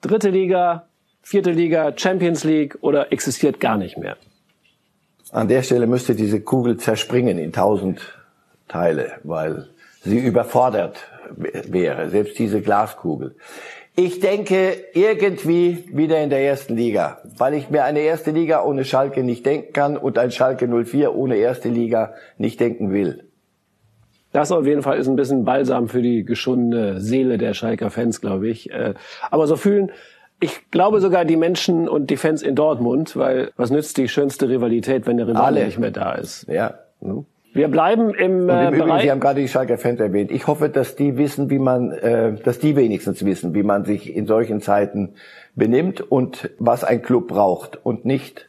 Dritte 0.00 0.30
Liga, 0.30 0.86
vierte 1.24 1.50
Liga, 1.50 1.92
Champions 1.96 2.44
League 2.44 2.78
oder 2.82 3.12
existiert 3.12 3.58
gar 3.58 3.76
nicht 3.76 3.98
mehr? 3.98 4.16
An 5.32 5.48
der 5.48 5.62
Stelle 5.62 5.86
müsste 5.86 6.14
diese 6.14 6.40
Kugel 6.40 6.76
zerspringen 6.76 7.38
in 7.38 7.52
tausend 7.52 8.00
Teile, 8.68 9.12
weil 9.24 9.68
sie 10.02 10.18
überfordert 10.18 10.98
wäre, 11.36 12.10
selbst 12.10 12.38
diese 12.38 12.60
Glaskugel. 12.60 13.34
Ich 13.96 14.20
denke 14.20 14.76
irgendwie 14.92 15.84
wieder 15.92 16.20
in 16.20 16.28
der 16.28 16.40
ersten 16.40 16.76
Liga, 16.76 17.22
weil 17.38 17.54
ich 17.54 17.70
mir 17.70 17.84
eine 17.84 18.00
erste 18.00 18.32
Liga 18.32 18.62
ohne 18.62 18.84
Schalke 18.84 19.22
nicht 19.22 19.46
denken 19.46 19.72
kann 19.72 19.96
und 19.96 20.18
ein 20.18 20.30
Schalke 20.30 20.68
04 20.68 21.14
ohne 21.14 21.36
erste 21.36 21.68
Liga 21.68 22.14
nicht 22.36 22.60
denken 22.60 22.92
will. 22.92 23.24
Das 24.32 24.50
auf 24.50 24.66
jeden 24.66 24.82
Fall 24.82 24.98
ist 24.98 25.06
ein 25.06 25.14
bisschen 25.14 25.44
Balsam 25.44 25.86
für 25.86 26.02
die 26.02 26.24
geschundene 26.24 27.00
Seele 27.00 27.38
der 27.38 27.54
Schalker 27.54 27.90
Fans, 27.90 28.20
glaube 28.20 28.48
ich. 28.48 28.68
Äh, 28.68 28.94
aber 29.30 29.46
so 29.46 29.54
fühlen, 29.54 29.92
ich 30.40 30.70
glaube 30.70 31.00
sogar 31.00 31.24
die 31.24 31.36
Menschen 31.36 31.88
und 31.88 32.10
die 32.10 32.16
Fans 32.16 32.42
in 32.42 32.54
Dortmund, 32.54 33.16
weil 33.16 33.50
was 33.56 33.70
nützt 33.70 33.96
die 33.96 34.08
schönste 34.08 34.48
Rivalität, 34.48 35.06
wenn 35.06 35.16
der 35.16 35.28
Rivale 35.28 35.64
nicht 35.64 35.78
mehr 35.78 35.90
da 35.90 36.12
ist? 36.12 36.46
Ja. 36.48 36.74
Hm? 37.00 37.24
Wir 37.54 37.68
bleiben 37.68 38.12
im, 38.14 38.48
äh, 38.48 38.68
im 38.68 38.74
Übrigen, 38.74 39.00
Sie 39.00 39.10
haben 39.12 39.20
gerade 39.20 39.40
die 39.40 39.48
Schalker 39.48 39.78
Fans 39.78 40.00
erwähnt. 40.00 40.32
Ich 40.32 40.48
hoffe, 40.48 40.68
dass 40.68 40.96
die 40.96 41.16
wissen, 41.16 41.50
wie 41.50 41.60
man, 41.60 41.92
äh, 41.92 42.34
dass 42.42 42.58
die 42.58 42.74
wenigstens 42.74 43.24
wissen, 43.24 43.54
wie 43.54 43.62
man 43.62 43.84
sich 43.84 44.14
in 44.14 44.26
solchen 44.26 44.60
Zeiten 44.60 45.14
benimmt 45.54 46.00
und 46.00 46.50
was 46.58 46.82
ein 46.82 47.00
Club 47.00 47.28
braucht 47.28 47.78
und 47.84 48.04
nicht 48.04 48.48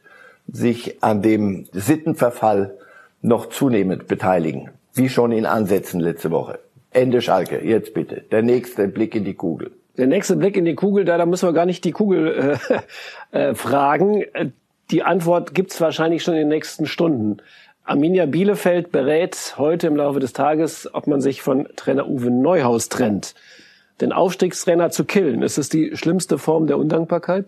sich 0.50 1.04
an 1.04 1.22
dem 1.22 1.66
Sittenverfall 1.72 2.74
noch 3.22 3.46
zunehmend 3.46 4.08
beteiligen, 4.08 4.70
wie 4.92 5.08
schon 5.08 5.30
in 5.30 5.46
Ansätzen 5.46 6.00
letzte 6.00 6.32
Woche. 6.32 6.58
Ende 6.90 7.22
Schalke, 7.22 7.64
jetzt 7.64 7.94
bitte. 7.94 8.24
Der 8.32 8.42
nächste 8.42 8.88
Blick 8.88 9.14
in 9.14 9.24
die 9.24 9.34
Kugel. 9.34 9.70
Der 9.96 10.06
nächste 10.06 10.36
Blick 10.36 10.56
in 10.56 10.64
die 10.64 10.74
Kugel, 10.74 11.04
da, 11.04 11.16
da 11.16 11.26
müssen 11.26 11.48
wir 11.48 11.52
gar 11.52 11.66
nicht 11.66 11.84
die 11.84 11.92
Kugel 11.92 12.58
äh, 13.32 13.38
äh, 13.50 13.54
fragen. 13.54 14.24
Die 14.90 15.02
Antwort 15.02 15.54
gibt's 15.54 15.80
wahrscheinlich 15.80 16.22
schon 16.22 16.34
in 16.34 16.40
den 16.40 16.48
nächsten 16.48 16.86
Stunden. 16.86 17.38
Arminia 17.84 18.26
Bielefeld 18.26 18.90
berät 18.90 19.54
heute 19.58 19.86
im 19.86 19.96
Laufe 19.96 20.18
des 20.18 20.32
Tages, 20.32 20.92
ob 20.92 21.06
man 21.06 21.20
sich 21.20 21.40
von 21.40 21.68
Trainer 21.76 22.08
Uwe 22.08 22.30
Neuhaus 22.30 22.88
trennt. 22.88 23.34
Den 24.00 24.12
Aufstiegstrainer 24.12 24.90
zu 24.90 25.04
killen, 25.04 25.42
ist 25.42 25.56
es 25.56 25.68
die 25.68 25.96
schlimmste 25.96 26.36
Form 26.36 26.66
der 26.66 26.78
Undankbarkeit? 26.78 27.46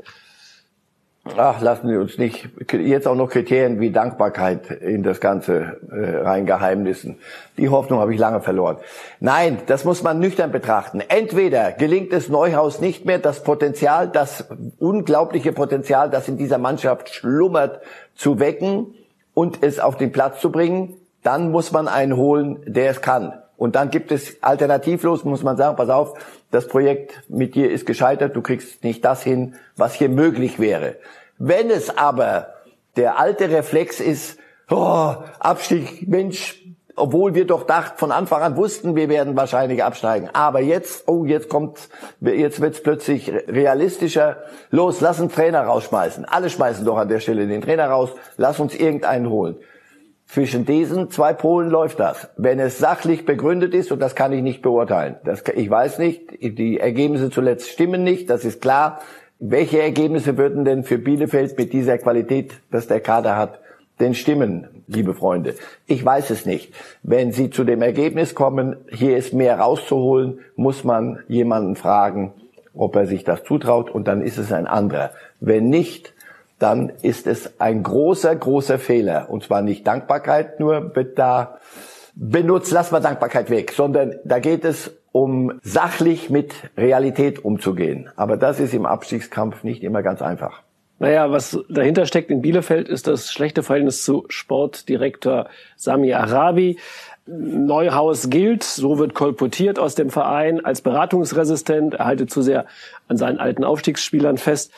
Ach, 1.36 1.60
lassen 1.60 1.88
Sie 1.88 1.96
uns 1.96 2.18
nicht 2.18 2.48
jetzt 2.72 3.06
auch 3.06 3.14
noch 3.14 3.28
Kriterien 3.28 3.80
wie 3.80 3.90
Dankbarkeit 3.90 4.70
in 4.70 5.02
das 5.02 5.20
Ganze 5.20 5.78
äh, 5.90 6.22
reingeheimnissen. 6.22 7.18
Die 7.56 7.68
Hoffnung 7.68 8.00
habe 8.00 8.12
ich 8.14 8.20
lange 8.20 8.40
verloren. 8.40 8.78
Nein, 9.20 9.58
das 9.66 9.84
muss 9.84 10.02
man 10.02 10.18
nüchtern 10.18 10.50
betrachten. 10.50 11.00
Entweder 11.06 11.72
gelingt 11.72 12.12
es 12.12 12.28
Neuhaus 12.28 12.80
nicht 12.80 13.04
mehr, 13.04 13.18
das 13.18 13.42
Potenzial, 13.42 14.08
das 14.08 14.48
unglaubliche 14.78 15.52
Potenzial, 15.52 16.10
das 16.10 16.28
in 16.28 16.36
dieser 16.36 16.58
Mannschaft 16.58 17.10
schlummert, 17.10 17.80
zu 18.14 18.40
wecken 18.40 18.94
und 19.34 19.62
es 19.62 19.78
auf 19.78 19.96
den 19.96 20.12
Platz 20.12 20.40
zu 20.40 20.50
bringen, 20.50 20.94
dann 21.22 21.50
muss 21.50 21.72
man 21.72 21.88
einen 21.88 22.16
holen, 22.16 22.58
der 22.66 22.90
es 22.90 23.00
kann. 23.00 23.32
Und 23.58 23.74
dann 23.74 23.90
gibt 23.90 24.12
es 24.12 24.40
alternativlos, 24.40 25.24
muss 25.24 25.42
man 25.42 25.56
sagen, 25.56 25.76
pass 25.76 25.88
auf, 25.88 26.14
das 26.52 26.68
Projekt 26.68 27.22
mit 27.28 27.56
dir 27.56 27.70
ist 27.70 27.86
gescheitert, 27.86 28.36
du 28.36 28.40
kriegst 28.40 28.84
nicht 28.84 29.04
das 29.04 29.22
hin, 29.22 29.56
was 29.76 29.94
hier 29.94 30.08
möglich 30.08 30.60
wäre. 30.60 30.96
Wenn 31.38 31.70
es 31.70 31.96
aber 31.96 32.54
der 32.96 33.18
alte 33.18 33.50
Reflex 33.50 34.00
ist, 34.00 34.38
oh, 34.70 35.14
Abstieg, 35.38 36.08
Mensch, 36.08 36.60
obwohl 36.96 37.34
wir 37.34 37.46
doch 37.46 37.64
dachten, 37.64 37.96
von 37.96 38.12
Anfang 38.12 38.42
an 38.42 38.56
wussten, 38.56 38.96
wir 38.96 39.08
werden 39.08 39.36
wahrscheinlich 39.36 39.82
absteigen. 39.84 40.30
Aber 40.32 40.60
jetzt, 40.60 41.06
oh, 41.06 41.24
jetzt 41.24 41.48
kommt, 41.48 41.88
jetzt 42.20 42.60
wird's 42.60 42.82
plötzlich 42.82 43.32
realistischer. 43.46 44.38
Los, 44.70 45.00
lass 45.00 45.20
einen 45.20 45.30
Trainer 45.30 45.62
rausschmeißen. 45.62 46.24
Alle 46.24 46.50
schmeißen 46.50 46.84
doch 46.84 46.96
an 46.96 47.08
der 47.08 47.20
Stelle 47.20 47.46
den 47.46 47.62
Trainer 47.62 47.86
raus. 47.86 48.10
Lass 48.36 48.58
uns 48.58 48.74
irgendeinen 48.74 49.30
holen. 49.30 49.56
Zwischen 50.26 50.66
diesen 50.66 51.10
zwei 51.10 51.32
Polen 51.32 51.70
läuft 51.70 52.00
das. 52.00 52.28
Wenn 52.36 52.58
es 52.58 52.78
sachlich 52.78 53.24
begründet 53.24 53.72
ist, 53.72 53.90
und 53.92 54.00
das 54.00 54.14
kann 54.14 54.32
ich 54.32 54.42
nicht 54.42 54.60
beurteilen. 54.60 55.16
Das, 55.24 55.42
ich 55.54 55.70
weiß 55.70 55.98
nicht, 55.98 56.32
die 56.42 56.78
Ergebnisse 56.78 57.30
zuletzt 57.30 57.70
stimmen 57.70 58.02
nicht, 58.04 58.28
das 58.28 58.44
ist 58.44 58.60
klar. 58.60 59.00
Welche 59.40 59.80
Ergebnisse 59.80 60.36
würden 60.36 60.64
denn 60.64 60.82
für 60.82 60.98
Bielefeld 60.98 61.56
mit 61.56 61.72
dieser 61.72 61.96
Qualität, 61.98 62.54
dass 62.72 62.88
der 62.88 62.98
Kader 62.98 63.36
hat, 63.36 63.60
denn 64.00 64.14
stimmen, 64.14 64.66
liebe 64.88 65.14
Freunde? 65.14 65.54
Ich 65.86 66.04
weiß 66.04 66.30
es 66.30 66.44
nicht. 66.44 66.74
Wenn 67.04 67.30
Sie 67.30 67.48
zu 67.48 67.62
dem 67.62 67.80
Ergebnis 67.80 68.34
kommen, 68.34 68.76
hier 68.90 69.16
ist 69.16 69.32
mehr 69.32 69.60
rauszuholen, 69.60 70.40
muss 70.56 70.82
man 70.82 71.20
jemanden 71.28 71.76
fragen, 71.76 72.32
ob 72.74 72.96
er 72.96 73.06
sich 73.06 73.22
das 73.22 73.44
zutraut 73.44 73.90
und 73.90 74.08
dann 74.08 74.22
ist 74.22 74.38
es 74.38 74.52
ein 74.52 74.66
anderer. 74.66 75.10
Wenn 75.38 75.68
nicht, 75.68 76.14
dann 76.58 76.90
ist 77.02 77.28
es 77.28 77.60
ein 77.60 77.84
großer, 77.84 78.34
großer 78.34 78.80
Fehler. 78.80 79.30
Und 79.30 79.44
zwar 79.44 79.62
nicht 79.62 79.86
Dankbarkeit 79.86 80.58
nur 80.58 80.80
da 81.14 81.58
benutzt, 82.18 82.72
lass 82.72 82.90
mal 82.90 83.00
Dankbarkeit 83.00 83.48
weg, 83.48 83.72
sondern 83.72 84.16
da 84.24 84.40
geht 84.40 84.64
es 84.64 84.90
um 85.12 85.60
sachlich 85.62 86.30
mit 86.30 86.52
Realität 86.76 87.44
umzugehen. 87.44 88.10
Aber 88.16 88.36
das 88.36 88.60
ist 88.60 88.74
im 88.74 88.86
Abstiegskampf 88.86 89.62
nicht 89.62 89.82
immer 89.82 90.02
ganz 90.02 90.20
einfach. 90.20 90.62
Naja, 90.98 91.30
was 91.30 91.58
dahinter 91.68 92.06
steckt 92.06 92.30
in 92.30 92.42
Bielefeld 92.42 92.88
ist 92.88 93.06
das 93.06 93.32
schlechte 93.32 93.62
Verhältnis 93.62 94.02
zu 94.04 94.24
Sportdirektor 94.28 95.48
Sami 95.76 96.12
Arabi. 96.12 96.78
Neuhaus 97.26 98.30
gilt, 98.30 98.64
so 98.64 98.98
wird 98.98 99.14
kolportiert 99.14 99.78
aus 99.78 99.94
dem 99.94 100.10
Verein, 100.10 100.64
als 100.64 100.80
beratungsresistent. 100.80 101.94
Er 101.94 102.06
halte 102.06 102.26
zu 102.26 102.42
sehr 102.42 102.66
an 103.06 103.16
seinen 103.16 103.38
alten 103.38 103.62
Aufstiegsspielern 103.62 104.38
fest. 104.38 104.72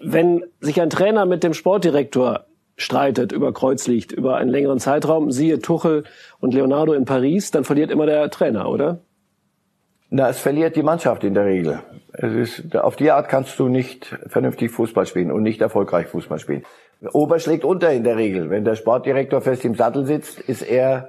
Wenn 0.00 0.44
sich 0.60 0.80
ein 0.80 0.90
Trainer 0.90 1.24
mit 1.24 1.44
dem 1.44 1.54
Sportdirektor 1.54 2.46
streitet 2.76 3.32
über 3.32 3.52
Kreuzlicht 3.52 4.12
über 4.12 4.36
einen 4.36 4.50
längeren 4.50 4.78
Zeitraum, 4.78 5.30
siehe 5.30 5.60
Tuchel 5.60 6.04
und 6.40 6.54
Leonardo 6.54 6.92
in 6.92 7.04
Paris, 7.04 7.50
dann 7.50 7.64
verliert 7.64 7.90
immer 7.90 8.06
der 8.06 8.30
Trainer, 8.30 8.68
oder? 8.68 9.00
Na, 10.10 10.28
es 10.28 10.38
verliert 10.38 10.76
die 10.76 10.82
Mannschaft 10.82 11.24
in 11.24 11.34
der 11.34 11.46
Regel. 11.46 11.80
Es 12.12 12.32
ist, 12.32 12.76
auf 12.76 12.96
die 12.96 13.10
Art 13.10 13.28
kannst 13.28 13.58
du 13.58 13.68
nicht 13.68 14.16
vernünftig 14.28 14.70
Fußball 14.70 15.06
spielen 15.06 15.32
und 15.32 15.42
nicht 15.42 15.60
erfolgreich 15.60 16.06
Fußball 16.06 16.38
spielen. 16.38 16.64
Ober 17.12 17.38
schlägt 17.38 17.64
unter 17.64 17.92
in 17.92 18.04
der 18.04 18.16
Regel. 18.16 18.50
Wenn 18.50 18.64
der 18.64 18.76
Sportdirektor 18.76 19.40
fest 19.40 19.64
im 19.64 19.74
Sattel 19.74 20.06
sitzt, 20.06 20.38
ist 20.40 20.62
er 20.62 21.08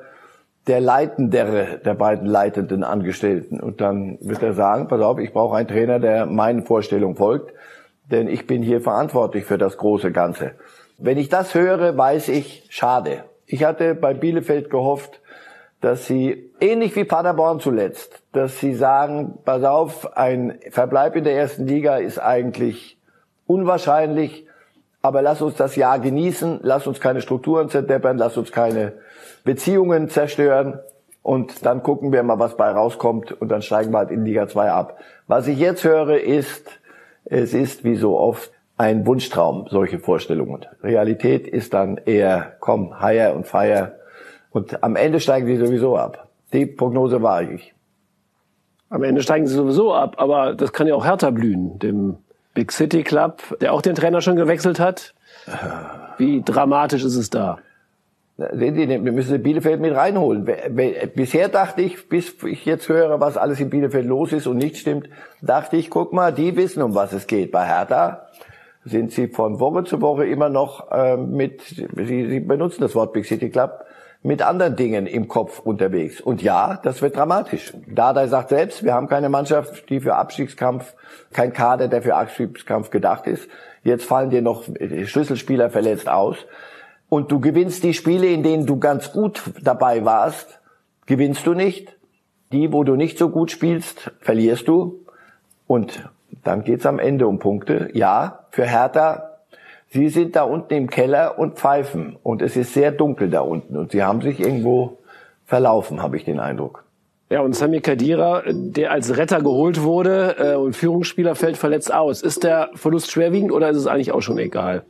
der 0.68 0.82
Leitendere 0.82 1.80
der 1.86 1.94
beiden 1.94 2.26
leitenden 2.26 2.84
Angestellten. 2.84 3.60
Und 3.60 3.82
dann 3.82 4.18
wird 4.22 4.42
er 4.42 4.54
sagen, 4.54 4.88
pass 4.88 5.02
auf, 5.02 5.20
ich 5.20 5.32
brauche 5.32 5.56
einen 5.56 5.68
Trainer, 5.68 6.00
der 6.00 6.26
meinen 6.26 6.64
Vorstellungen 6.64 7.16
folgt, 7.16 7.54
denn 8.10 8.28
ich 8.28 8.48
bin 8.48 8.64
hier 8.64 8.82
verantwortlich 8.82 9.46
für 9.46 9.58
das 9.58 9.78
große 9.78 10.12
Ganze. 10.12 10.54
Wenn 10.98 11.18
ich 11.18 11.30
das 11.30 11.54
höre, 11.54 11.98
weiß 11.98 12.30
ich, 12.30 12.66
schade. 12.70 13.26
Ich 13.46 13.64
hatte 13.64 13.96
bei 13.96 14.14
Bielefeld 14.14 14.70
gehofft, 14.70 15.22
dass 15.82 16.08
sie, 16.08 16.52
ähnlich 16.60 16.96
wie 16.96 17.04
Paderborn 17.04 17.60
zuletzt, 17.60 18.24
dass 18.32 18.60
sie 18.60 18.74
sagen, 18.74 19.38
pass 19.44 19.64
auf, 19.64 20.18
ein 20.18 20.58
Verbleib 20.72 21.16
in 21.16 21.26
der 21.26 21.36
ersten 21.36 21.68
Liga 21.68 21.98
ist 21.98 22.18
eigentlich 22.18 22.98
unwahrscheinlich, 23.46 24.48
aber 25.02 25.22
lass 25.22 25.42
uns 25.42 25.56
das 25.56 25.76
Jahr 25.76 26.00
genießen, 26.00 26.62
lass 26.64 26.88
uns 26.88 27.00
keine 27.00 27.22
Strukturen 27.22 27.70
zerdeppern, 27.70 28.18
lass 28.18 28.38
uns 28.38 28.52
keine 28.52 28.94
Beziehungen 29.44 30.10
zerstören 30.10 30.80
und 31.22 31.66
dann 31.66 31.84
gucken 31.84 32.12
wir 32.12 32.24
mal, 32.24 32.40
was 32.40 32.58
bei 32.58 32.72
rauskommt 32.72 33.32
und 33.34 33.50
dann 33.50 33.62
steigen 33.62 33.92
wir 33.92 34.00
halt 34.00 34.12
in 34.12 34.26
Liga 34.26 34.48
2 34.48 34.72
ab. 34.72 34.98
Was 35.28 35.46
ich 35.48 35.60
jetzt 35.60 35.84
höre 35.84 36.20
ist, 36.20 36.68
es 37.26 37.54
ist 37.54 37.84
wie 37.84 37.96
so 37.96 38.18
oft 38.18 38.52
ein 38.78 39.06
Wunschtraum, 39.06 39.68
solche 39.70 40.00
Vorstellungen. 40.00 40.66
Realität 40.84 41.48
ist 41.48 41.74
dann 41.74 41.98
eher, 41.98 42.54
komm, 42.60 43.02
higher 43.02 43.36
und 43.36 43.48
fire 43.48 44.00
und 44.52 44.84
am 44.84 44.96
Ende 44.96 45.20
steigen 45.20 45.48
sie 45.48 45.58
sowieso 45.58 45.98
ab. 45.98 46.30
Die 46.54 46.66
Prognose 46.66 47.22
war 47.22 47.42
ich. 47.42 47.74
Am 48.90 49.04
Ende 49.04 49.22
steigen 49.22 49.48
sie 49.48 49.56
sowieso 49.56 49.94
ab, 49.94 50.16
aber 50.18 50.54
das 50.54 50.72
kann 50.72 50.88
ja 50.88 50.96
auch 50.96 51.06
härter 51.06 51.32
blühen, 51.32 51.80
dem 51.80 52.18
Big 52.54 52.72
City 52.72 53.04
Club, 53.04 53.42
der 53.60 53.74
auch 53.74 53.82
den 53.82 53.96
Trainer 53.96 54.22
schon 54.22 54.36
gewechselt 54.36 54.80
hat. 54.80 55.14
Wie 56.18 56.42
dramatisch 56.42 57.04
ist 57.04 57.16
es 57.16 57.30
da? 57.30 57.58
Sehen 58.38 58.76
Sie, 58.76 58.88
wir 58.88 59.12
müssen 59.12 59.42
Bielefeld 59.42 59.80
mit 59.80 59.96
reinholen. 59.96 60.46
Bisher 61.16 61.48
dachte 61.48 61.82
ich, 61.82 62.10
bis 62.10 62.36
ich 62.44 62.66
jetzt 62.66 62.90
höre, 62.90 63.20
was 63.22 63.38
alles 63.38 63.62
in 63.62 63.70
Bielefeld 63.70 64.06
los 64.06 64.34
ist 64.34 64.46
und 64.46 64.58
nicht 64.58 64.78
stimmt, 64.78 65.10
dachte 65.42 65.78
ich, 65.78 65.90
guck 65.90 66.12
mal, 66.12 66.34
die 66.34 66.56
wissen, 66.58 66.82
um 66.82 66.96
was 66.96 67.14
es 67.14 67.28
geht. 67.28 67.52
Bei 67.52 67.66
Hertha 67.66 68.28
sind 68.86 69.12
sie 69.12 69.28
von 69.28 69.60
Woche 69.60 69.84
zu 69.84 70.02
Woche 70.02 70.26
immer 70.26 70.50
noch 70.50 70.92
äh, 70.92 71.18
mit, 71.18 71.62
sie, 71.62 72.30
sie 72.30 72.40
benutzen 72.40 72.82
das 72.82 72.96
Wort 72.96 73.14
Big 73.14 73.26
City 73.26 73.50
Club, 73.50 73.84
mit 74.26 74.42
anderen 74.42 74.76
Dingen 74.76 75.06
im 75.06 75.28
Kopf 75.28 75.60
unterwegs. 75.60 76.20
Und 76.20 76.42
ja, 76.42 76.80
das 76.82 77.04
wird 77.04 77.16
dramatisch. 77.16 77.74
Dada 77.88 78.28
sagt 78.28 78.50
selbst, 78.50 78.84
wir 78.84 78.94
haben 78.94 79.08
keine 79.08 79.30
Mannschaft, 79.30 79.88
die 79.90 80.00
für 80.00 80.16
Abstiegskampf, 80.16 80.96
kein 81.32 81.54
Kader, 81.54 81.88
der 81.88 82.02
für 82.02 82.16
Abstiegskampf 82.16 82.90
gedacht 82.90 83.28
ist. 83.28 83.48
Jetzt 83.84 84.06
fallen 84.06 84.32
dir 84.32 84.42
noch 84.42 84.64
Schlüsselspieler 85.04 85.70
verletzt 85.70 86.10
aus. 86.10 86.38
Und 87.08 87.32
du 87.32 87.40
gewinnst 87.40 87.84
die 87.84 87.94
Spiele, 87.94 88.26
in 88.26 88.42
denen 88.42 88.66
du 88.66 88.80
ganz 88.80 89.12
gut 89.12 89.44
dabei 89.62 90.06
warst, 90.06 90.60
gewinnst 91.06 91.46
du 91.46 91.54
nicht. 91.54 91.96
Die, 92.52 92.72
wo 92.74 92.84
du 92.84 92.96
nicht 92.96 93.20
so 93.20 93.30
gut 93.30 93.52
spielst, 93.52 94.12
verlierst 94.22 94.68
du. 94.68 95.06
Und 95.68 96.10
dann 96.46 96.64
geht's 96.64 96.86
am 96.86 97.00
Ende 97.00 97.28
um 97.28 97.40
Punkte. 97.40 97.90
Ja, 97.94 98.46
für 98.52 98.66
Hertha 98.66 99.36
Sie 99.96 100.10
sind 100.10 100.36
da 100.36 100.44
unten 100.44 100.74
im 100.74 100.90
Keller 100.90 101.40
und 101.40 101.56
pfeifen 101.56 102.18
und 102.22 102.42
es 102.42 102.58
ist 102.58 102.74
sehr 102.74 102.92
dunkel 102.92 103.30
da 103.30 103.42
unten 103.42 103.78
und 103.78 103.92
Sie 103.92 104.04
haben 104.04 104.22
sich 104.22 104.40
irgendwo 104.40 104.98
verlaufen, 105.46 106.02
habe 106.02 106.18
ich 106.18 106.26
den 106.26 106.40
Eindruck. 106.40 106.84
Ja, 107.30 107.40
und 107.42 107.56
Sami 107.56 107.80
Kadira, 107.80 108.44
der 108.46 108.92
als 108.92 109.16
Retter 109.16 109.42
geholt 109.42 109.82
wurde 109.82 110.36
äh, 110.38 110.56
und 110.56 110.76
Führungsspieler 110.76 111.36
fällt 111.36 111.58
verletzt 111.58 111.94
aus. 111.94 112.22
Ist 112.22 112.44
der 112.44 112.72
Verlust 112.74 113.10
schwerwiegend 113.10 113.52
oder 113.52 113.70
ist 113.70 113.78
es 113.78 113.88
eigentlich 113.88 114.12
auch 114.12 114.22
schon 114.22 114.38
egal? 114.38 114.84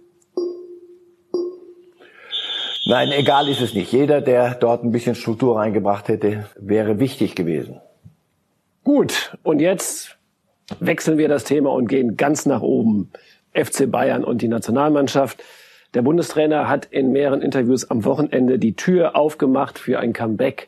Nein, 2.87 3.11
egal 3.11 3.47
ist 3.47 3.61
es 3.61 3.73
nicht. 3.73 3.91
Jeder, 3.91 4.21
der 4.21 4.55
dort 4.55 4.83
ein 4.83 4.91
bisschen 4.91 5.15
Struktur 5.15 5.57
reingebracht 5.57 6.07
hätte, 6.07 6.45
wäre 6.59 6.99
wichtig 6.99 7.35
gewesen. 7.35 7.79
Gut, 8.83 9.37
und 9.43 9.59
jetzt 9.59 10.17
wechseln 10.79 11.17
wir 11.17 11.27
das 11.27 11.43
Thema 11.43 11.71
und 11.71 11.87
gehen 11.87 12.17
ganz 12.17 12.45
nach 12.45 12.61
oben. 12.61 13.11
FC 13.53 13.89
Bayern 13.89 14.23
und 14.23 14.41
die 14.41 14.47
Nationalmannschaft. 14.47 15.41
Der 15.93 16.01
Bundestrainer 16.01 16.67
hat 16.67 16.85
in 16.85 17.11
mehreren 17.11 17.41
Interviews 17.41 17.89
am 17.89 18.03
Wochenende 18.03 18.59
die 18.59 18.75
Tür 18.75 19.15
aufgemacht 19.15 19.79
für 19.79 19.99
ein 19.99 20.11
Comeback 20.11 20.67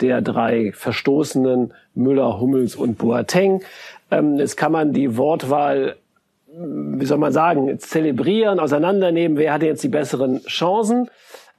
der 0.00 0.20
drei 0.20 0.72
Verstoßenen 0.72 1.72
Müller, 1.94 2.38
Hummels 2.38 2.76
und 2.76 2.98
Boateng. 2.98 3.62
Ähm, 4.10 4.36
jetzt 4.36 4.56
kann 4.56 4.72
man 4.72 4.92
die 4.92 5.16
Wortwahl, 5.16 5.96
wie 6.46 7.06
soll 7.06 7.16
man 7.16 7.32
sagen, 7.32 7.78
zelebrieren, 7.78 8.60
auseinandernehmen. 8.60 9.38
Wer 9.38 9.54
hatte 9.54 9.66
jetzt 9.66 9.82
die 9.82 9.88
besseren 9.88 10.42
Chancen? 10.44 11.08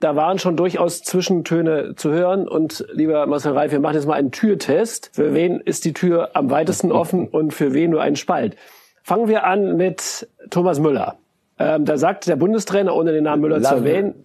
Da 0.01 0.15
waren 0.15 0.39
schon 0.39 0.57
durchaus 0.57 1.03
Zwischentöne 1.03 1.93
zu 1.95 2.11
hören. 2.11 2.47
Und 2.47 2.85
lieber 2.91 3.25
Marcel 3.27 3.53
Reif, 3.53 3.71
wir 3.71 3.79
machen 3.79 3.93
jetzt 3.95 4.07
mal 4.07 4.15
einen 4.15 4.31
Türtest. 4.31 5.11
Für 5.13 5.35
wen 5.35 5.61
ist 5.61 5.85
die 5.85 5.93
Tür 5.93 6.31
am 6.33 6.49
weitesten 6.49 6.91
offen 6.91 7.27
und 7.27 7.53
für 7.53 7.73
wen 7.73 7.91
nur 7.91 8.01
ein 8.01 8.15
Spalt? 8.15 8.57
Fangen 9.03 9.27
wir 9.27 9.45
an 9.45 9.77
mit 9.77 10.27
Thomas 10.49 10.79
Müller. 10.79 11.17
Ähm, 11.59 11.85
da 11.85 11.97
sagt 11.97 12.27
der 12.27 12.35
Bundestrainer, 12.35 12.95
ohne 12.95 13.11
den 13.11 13.23
Namen 13.23 13.43
Müller 13.43 13.59
Lassen. 13.59 13.83
zu 13.83 13.85
erwähnen, 13.85 14.15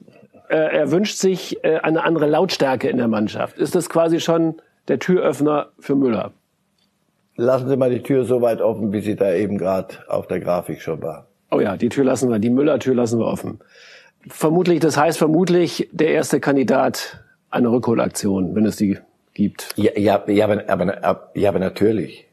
äh, 0.49 0.57
er 0.57 0.91
wünscht 0.91 1.19
sich 1.19 1.63
äh, 1.63 1.77
eine 1.77 2.05
andere 2.05 2.27
Lautstärke 2.27 2.89
in 2.89 2.97
der 2.97 3.09
Mannschaft. 3.09 3.59
Ist 3.59 3.75
das 3.75 3.91
quasi 3.91 4.19
schon 4.19 4.55
der 4.89 4.99
Türöffner 4.99 5.69
für 5.79 5.95
Müller? 5.95 6.33
Lassen 7.37 7.69
Sie 7.69 7.77
mal 7.77 7.91
die 7.91 8.03
Tür 8.03 8.25
so 8.25 8.41
weit 8.41 8.63
offen, 8.63 8.95
wie 8.95 9.01
sie 9.01 9.15
da 9.15 9.31
eben 9.35 9.59
gerade 9.59 9.97
auf 10.09 10.27
der 10.27 10.41
Grafik 10.41 10.81
schon 10.81 11.03
war. 11.03 11.27
Oh 11.51 11.61
ja, 11.61 11.77
die 11.77 11.91
Tür 11.91 12.05
lassen 12.05 12.31
wir, 12.31 12.39
die 12.39 12.49
Müller-Tür 12.49 12.95
lassen 12.95 13.19
wir 13.19 13.27
offen. 13.27 13.61
Vermutlich, 14.29 14.81
das 14.81 14.97
heißt 14.97 15.19
vermutlich 15.19 15.89
der 15.93 16.09
erste 16.09 16.41
Kandidat 16.41 17.25
einer 17.51 17.71
Rückholaktion, 17.71 18.55
wenn 18.55 18.67
es 18.67 18.77
die 18.77 18.99
gibt. 19.35 19.69
Ja, 19.77 19.93
ja, 19.97 20.25
ja, 20.27 20.45
aber, 20.45 20.65
aber, 20.69 21.31
ja, 21.35 21.51
aber 21.51 21.59
natürlich. 21.59 22.27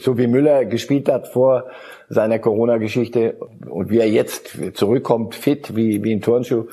So 0.00 0.16
wie 0.16 0.26
Müller 0.26 0.64
gespielt 0.64 1.08
hat 1.08 1.28
vor 1.28 1.66
seiner 2.08 2.38
Corona-Geschichte 2.38 3.36
und 3.68 3.90
wie 3.90 3.98
er 3.98 4.08
jetzt 4.08 4.56
zurückkommt, 4.74 5.34
fit 5.34 5.76
wie, 5.76 6.02
wie 6.02 6.12
ein 6.12 6.20
Turnschuh. 6.20 6.66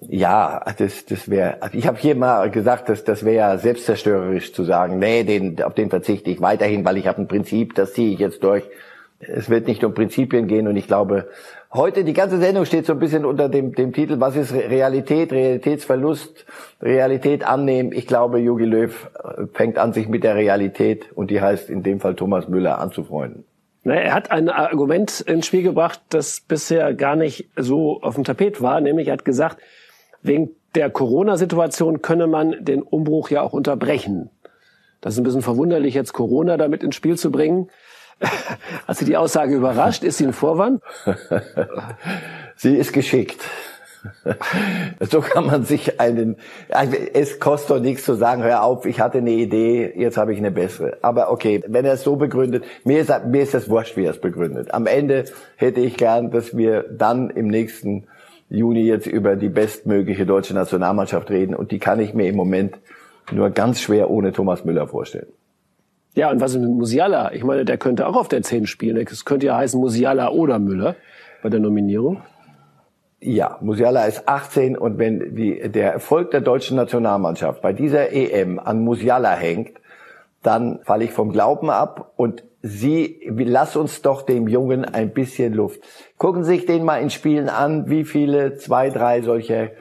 Ja, 0.00 0.64
das, 0.76 1.06
das 1.06 1.30
wäre. 1.30 1.58
Ich 1.72 1.86
habe 1.86 1.98
hier 1.98 2.14
mal 2.16 2.50
gesagt, 2.50 2.88
dass 2.88 3.04
das 3.04 3.24
wäre 3.24 3.36
ja 3.36 3.58
selbstzerstörerisch 3.58 4.52
zu 4.52 4.64
sagen, 4.64 4.98
nee, 4.98 5.24
den, 5.24 5.62
auf 5.62 5.74
den 5.74 5.88
verzichte 5.88 6.30
ich 6.30 6.40
weiterhin, 6.40 6.84
weil 6.84 6.96
ich 6.96 7.06
habe 7.06 7.22
ein 7.22 7.28
Prinzip, 7.28 7.74
das 7.74 7.94
ziehe 7.94 8.12
ich 8.12 8.18
jetzt 8.18 8.42
durch. 8.42 8.64
Es 9.18 9.48
wird 9.48 9.66
nicht 9.66 9.82
um 9.84 9.94
Prinzipien 9.94 10.46
gehen 10.46 10.68
und 10.68 10.76
ich 10.76 10.86
glaube, 10.86 11.28
heute 11.72 12.04
die 12.04 12.12
ganze 12.12 12.38
Sendung 12.38 12.64
steht 12.64 12.86
so 12.86 12.92
ein 12.92 12.98
bisschen 12.98 13.24
unter 13.24 13.48
dem, 13.48 13.74
dem 13.74 13.92
Titel, 13.92 14.20
was 14.20 14.36
ist 14.36 14.52
Realität, 14.52 15.32
Realitätsverlust, 15.32 16.46
Realität 16.80 17.46
annehmen. 17.46 17.92
Ich 17.92 18.06
glaube, 18.06 18.38
Jogi 18.38 18.64
Löw 18.64 19.10
äh, 19.22 19.46
fängt 19.52 19.78
an, 19.78 19.92
sich 19.92 20.08
mit 20.08 20.24
der 20.24 20.36
Realität 20.36 21.12
und 21.14 21.30
die 21.30 21.40
heißt 21.40 21.70
in 21.70 21.82
dem 21.82 22.00
Fall 22.00 22.14
Thomas 22.14 22.48
Müller 22.48 22.78
anzufreunden. 22.78 23.44
Er 23.84 24.14
hat 24.14 24.32
ein 24.32 24.48
Argument 24.48 25.20
ins 25.20 25.46
Spiel 25.46 25.62
gebracht, 25.62 26.00
das 26.08 26.40
bisher 26.40 26.92
gar 26.94 27.14
nicht 27.14 27.50
so 27.56 28.02
auf 28.02 28.16
dem 28.16 28.24
Tapet 28.24 28.60
war, 28.60 28.80
nämlich 28.80 29.06
er 29.06 29.12
hat 29.12 29.24
gesagt, 29.24 29.58
wegen 30.22 30.50
der 30.74 30.90
Corona-Situation 30.90 32.02
könne 32.02 32.26
man 32.26 32.64
den 32.64 32.82
Umbruch 32.82 33.30
ja 33.30 33.42
auch 33.42 33.52
unterbrechen. 33.52 34.30
Das 35.00 35.14
ist 35.14 35.20
ein 35.20 35.24
bisschen 35.24 35.42
verwunderlich, 35.42 35.94
jetzt 35.94 36.12
Corona 36.12 36.56
damit 36.56 36.82
ins 36.82 36.96
Spiel 36.96 37.16
zu 37.16 37.30
bringen. 37.30 37.70
Hat 38.86 38.96
Sie 38.96 39.04
die 39.04 39.16
Aussage 39.16 39.54
überrascht? 39.54 40.02
Ist 40.02 40.18
sie 40.18 40.26
ein 40.26 40.32
Vorwand? 40.32 40.82
sie 42.56 42.76
ist 42.76 42.92
geschickt. 42.92 43.44
So 45.00 45.20
kann 45.20 45.46
man 45.46 45.64
sich 45.64 46.00
einen, 46.00 46.36
es 47.12 47.40
kostet 47.40 47.70
doch 47.70 47.80
nichts 47.80 48.04
zu 48.04 48.14
sagen, 48.14 48.42
hör 48.42 48.62
auf, 48.62 48.86
ich 48.86 49.00
hatte 49.00 49.18
eine 49.18 49.32
Idee, 49.32 49.92
jetzt 49.96 50.16
habe 50.16 50.32
ich 50.32 50.38
eine 50.38 50.50
bessere. 50.50 50.98
Aber 51.02 51.30
okay, 51.30 51.62
wenn 51.66 51.84
er 51.84 51.94
es 51.94 52.04
so 52.04 52.16
begründet, 52.16 52.64
mir 52.84 53.00
ist, 53.00 53.12
mir 53.26 53.42
ist 53.42 53.54
das 53.54 53.68
wurscht, 53.68 53.96
wie 53.96 54.04
er 54.04 54.12
es 54.12 54.20
begründet. 54.20 54.72
Am 54.72 54.86
Ende 54.86 55.24
hätte 55.56 55.80
ich 55.80 55.96
gern, 55.96 56.30
dass 56.30 56.56
wir 56.56 56.84
dann 56.84 57.30
im 57.30 57.48
nächsten 57.48 58.06
Juni 58.48 58.82
jetzt 58.82 59.06
über 59.06 59.36
die 59.36 59.48
bestmögliche 59.48 60.24
deutsche 60.24 60.54
Nationalmannschaft 60.54 61.30
reden 61.30 61.54
und 61.54 61.72
die 61.72 61.78
kann 61.78 62.00
ich 62.00 62.14
mir 62.14 62.28
im 62.28 62.36
Moment 62.36 62.78
nur 63.32 63.50
ganz 63.50 63.80
schwer 63.80 64.10
ohne 64.10 64.32
Thomas 64.32 64.64
Müller 64.64 64.86
vorstellen. 64.86 65.26
Ja, 66.16 66.30
und 66.30 66.40
was 66.40 66.54
ist 66.54 66.62
mit 66.62 66.70
Musiala? 66.70 67.32
Ich 67.32 67.44
meine, 67.44 67.66
der 67.66 67.76
könnte 67.76 68.06
auch 68.06 68.16
auf 68.16 68.28
der 68.28 68.42
10 68.42 68.66
spielen. 68.66 68.96
Es 68.96 69.26
könnte 69.26 69.46
ja 69.46 69.56
heißen 69.58 69.78
Musiala 69.78 70.30
oder 70.30 70.58
Müller 70.58 70.96
bei 71.42 71.50
der 71.50 71.60
Nominierung. 71.60 72.22
Ja, 73.20 73.58
Musiala 73.60 74.06
ist 74.06 74.26
18 74.26 74.78
und 74.78 74.98
wenn 74.98 75.36
die, 75.36 75.68
der 75.68 75.92
Erfolg 75.92 76.30
der 76.30 76.40
deutschen 76.40 76.78
Nationalmannschaft 76.78 77.60
bei 77.60 77.74
dieser 77.74 78.12
EM 78.12 78.58
an 78.58 78.82
Musiala 78.82 79.34
hängt, 79.34 79.78
dann 80.42 80.80
falle 80.84 81.04
ich 81.04 81.12
vom 81.12 81.32
Glauben 81.32 81.68
ab 81.68 82.12
und 82.16 82.44
Sie, 82.62 83.20
lass 83.30 83.76
uns 83.76 84.00
doch 84.00 84.22
dem 84.22 84.48
Jungen 84.48 84.84
ein 84.86 85.10
bisschen 85.10 85.52
Luft. 85.52 85.82
Gucken 86.16 86.44
Sie 86.44 86.54
sich 86.54 86.66
den 86.66 86.82
mal 86.82 86.96
in 86.96 87.10
Spielen 87.10 87.48
an, 87.48 87.90
wie 87.90 88.04
viele, 88.04 88.56
zwei, 88.56 88.88
drei 88.88 89.20
solche 89.20 89.72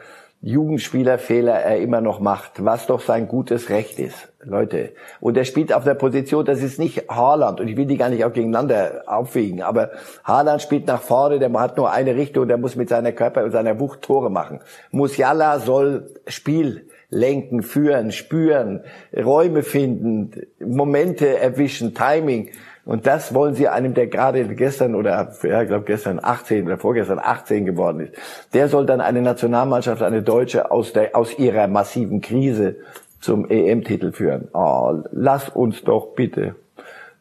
Jugendspielerfehler 0.45 1.53
er 1.53 1.79
immer 1.79 2.01
noch 2.01 2.19
macht, 2.19 2.63
was 2.63 2.85
doch 2.85 3.01
sein 3.01 3.27
gutes 3.27 3.71
Recht 3.71 3.97
ist, 3.97 4.31
Leute. 4.43 4.93
Und 5.19 5.37
er 5.37 5.43
spielt 5.43 5.73
auf 5.73 5.83
der 5.83 5.95
Position, 5.95 6.45
das 6.45 6.61
ist 6.61 6.77
nicht 6.77 7.09
Haaland, 7.09 7.59
und 7.59 7.67
ich 7.67 7.75
will 7.75 7.87
die 7.87 7.97
gar 7.97 8.09
nicht 8.09 8.23
auch 8.23 8.31
gegeneinander 8.31 9.05
aufwiegen, 9.07 9.63
aber 9.63 9.89
Haaland 10.23 10.61
spielt 10.61 10.85
nach 10.85 11.01
vorne, 11.01 11.39
der 11.39 11.51
hat 11.53 11.77
nur 11.77 11.91
eine 11.91 12.15
Richtung, 12.15 12.47
der 12.47 12.57
muss 12.57 12.75
mit 12.75 12.89
seiner 12.89 13.11
Körper 13.11 13.43
und 13.43 13.49
seiner 13.49 13.79
Wucht 13.79 14.03
Tore 14.03 14.29
machen. 14.29 14.59
Musiala 14.91 15.57
soll 15.57 16.11
Spiel 16.27 16.89
lenken, 17.09 17.63
führen, 17.63 18.11
spüren, 18.11 18.83
Räume 19.15 19.63
finden, 19.63 20.31
Momente 20.59 21.39
erwischen, 21.39 21.95
Timing. 21.95 22.51
Und 22.85 23.07
das 23.07 23.33
wollen 23.33 23.55
sie 23.55 23.67
einem, 23.67 23.95
der 23.95 24.07
gerade 24.07 24.47
gestern 24.55 24.93
oder, 24.93 25.33
ja, 25.43 25.61
ich 25.63 25.67
glaube 25.67 25.85
gestern 25.85 26.19
18 26.21 26.65
oder 26.65 26.77
vorgestern 26.77 27.19
18 27.19 27.65
geworden 27.65 28.01
ist. 28.01 28.13
Der 28.53 28.69
soll 28.69 28.85
dann 28.85 29.01
eine 29.01 29.23
Nationalmannschaft, 29.23 30.03
eine 30.03 30.21
Deutsche 30.21 30.69
aus 30.69 30.93
der, 30.93 31.15
aus 31.15 31.37
ihrer 31.39 31.67
massiven 31.67 32.21
Krise 32.21 32.75
zum 33.19 33.49
EM-Titel 33.49 34.11
führen. 34.11 34.49
Oh, 34.53 35.01
lass 35.11 35.49
uns 35.49 35.83
doch 35.83 36.13
bitte 36.13 36.55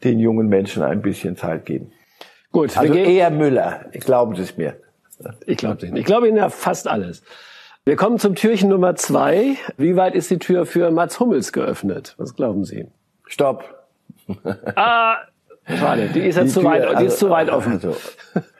den 0.05 0.19
jungen 0.19 0.49
Menschen 0.49 0.83
ein 0.83 1.01
bisschen 1.01 1.37
Zeit 1.37 1.65
geben. 1.65 1.93
Gut, 2.53 2.77
also 2.77 2.93
eher 2.93 3.31
Müller. 3.31 3.87
Glauben 3.93 4.37
Sie 4.37 4.43
es 4.43 4.57
mir. 4.59 4.77
Ich 5.47 5.57
glaube 5.57 5.83
nicht. 5.87 5.97
Ich 5.97 6.05
glaube 6.05 6.29
Ihnen 6.29 6.37
ja 6.37 6.51
fast 6.51 6.87
alles. 6.87 7.23
Wir 7.87 7.97
kommen 7.97 8.19
zum 8.19 8.35
Türchen 8.35 8.69
Nummer 8.69 8.97
zwei. 8.97 9.57
Wie 9.77 9.97
weit 9.97 10.15
ist 10.15 10.31
die 10.31 10.39
Tür 10.39 10.67
für 10.67 10.91
Mats 10.91 11.21
Hummels 11.21 11.53
geöffnet? 11.53 12.15
Was 12.19 12.37
glauben 12.37 12.65
Sie? 12.65 12.87
Stopp. 13.27 13.65
ah, 14.77 15.17
Schade, 15.67 16.09
die 16.15 16.21
ist 16.21 16.37
jetzt 16.37 16.55
zu 16.55 16.65
weit, 16.65 17.01
die 17.01 17.07
ist 17.07 17.19
zu 17.19 17.31
weit 17.31 17.51
offen. 17.51 17.75
Also, 17.75 17.97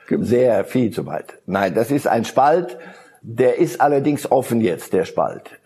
sehr 0.09 0.65
viel 0.65 0.91
zu 0.91 1.05
weit. 1.05 1.39
Nein, 1.45 1.73
das 1.73 1.91
ist 1.91 2.07
ein 2.07 2.25
Spalt. 2.25 2.77
Der 3.21 3.57
ist 3.57 3.81
allerdings 3.81 4.31
offen 4.31 4.61
jetzt, 4.61 4.93
der 4.93 5.05
Spalt. 5.05 5.59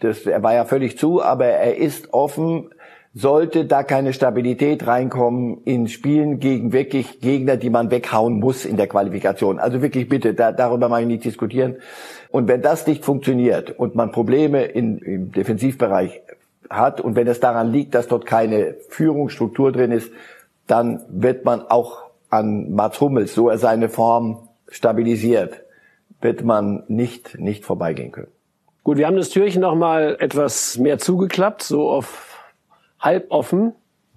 Das, 0.00 0.26
er 0.26 0.42
war 0.42 0.54
ja 0.54 0.66
völlig 0.66 0.98
zu, 0.98 1.22
aber 1.22 1.46
er 1.46 1.76
ist 1.76 2.12
offen. 2.12 2.70
Sollte 3.14 3.66
da 3.66 3.82
keine 3.82 4.12
Stabilität 4.12 4.86
reinkommen 4.86 5.62
in 5.64 5.88
Spielen 5.88 6.38
gegen 6.38 6.72
wirklich 6.72 7.20
Gegner, 7.20 7.56
die 7.56 7.70
man 7.70 7.90
weghauen 7.90 8.40
muss 8.40 8.64
in 8.64 8.76
der 8.76 8.86
Qualifikation. 8.86 9.58
Also 9.58 9.82
wirklich 9.82 10.08
bitte, 10.08 10.32
da, 10.32 10.52
darüber 10.52 10.88
mag 10.88 11.02
ich 11.02 11.06
nicht 11.06 11.24
diskutieren. 11.24 11.76
Und 12.30 12.48
wenn 12.48 12.62
das 12.62 12.86
nicht 12.86 13.04
funktioniert 13.04 13.78
und 13.78 13.94
man 13.94 14.12
Probleme 14.12 14.64
in, 14.64 14.98
im 14.98 15.32
Defensivbereich 15.32 16.22
hat 16.70 17.02
und 17.02 17.16
wenn 17.16 17.26
es 17.26 17.40
daran 17.40 17.70
liegt, 17.70 17.94
dass 17.94 18.08
dort 18.08 18.24
keine 18.24 18.76
Führungsstruktur 18.88 19.72
drin 19.72 19.92
ist, 19.92 20.10
dann 20.66 21.04
wird 21.08 21.44
man 21.44 21.62
auch 21.62 22.02
an 22.30 22.72
Mats 22.72 23.00
Hummels, 23.00 23.34
so 23.34 23.48
er 23.48 23.58
seine 23.58 23.88
Form 23.88 24.48
stabilisiert, 24.68 25.62
wird 26.20 26.44
man 26.44 26.84
nicht, 26.88 27.38
nicht 27.38 27.64
vorbeigehen 27.64 28.12
können. 28.12 28.30
Gut, 28.84 28.96
wir 28.96 29.06
haben 29.06 29.16
das 29.16 29.28
Türchen 29.28 29.62
noch 29.62 29.74
mal 29.74 30.16
etwas 30.18 30.78
mehr 30.78 30.98
zugeklappt, 30.98 31.62
so 31.62 31.88
auf 31.90 32.38
halb 32.98 33.30
offen. 33.30 33.74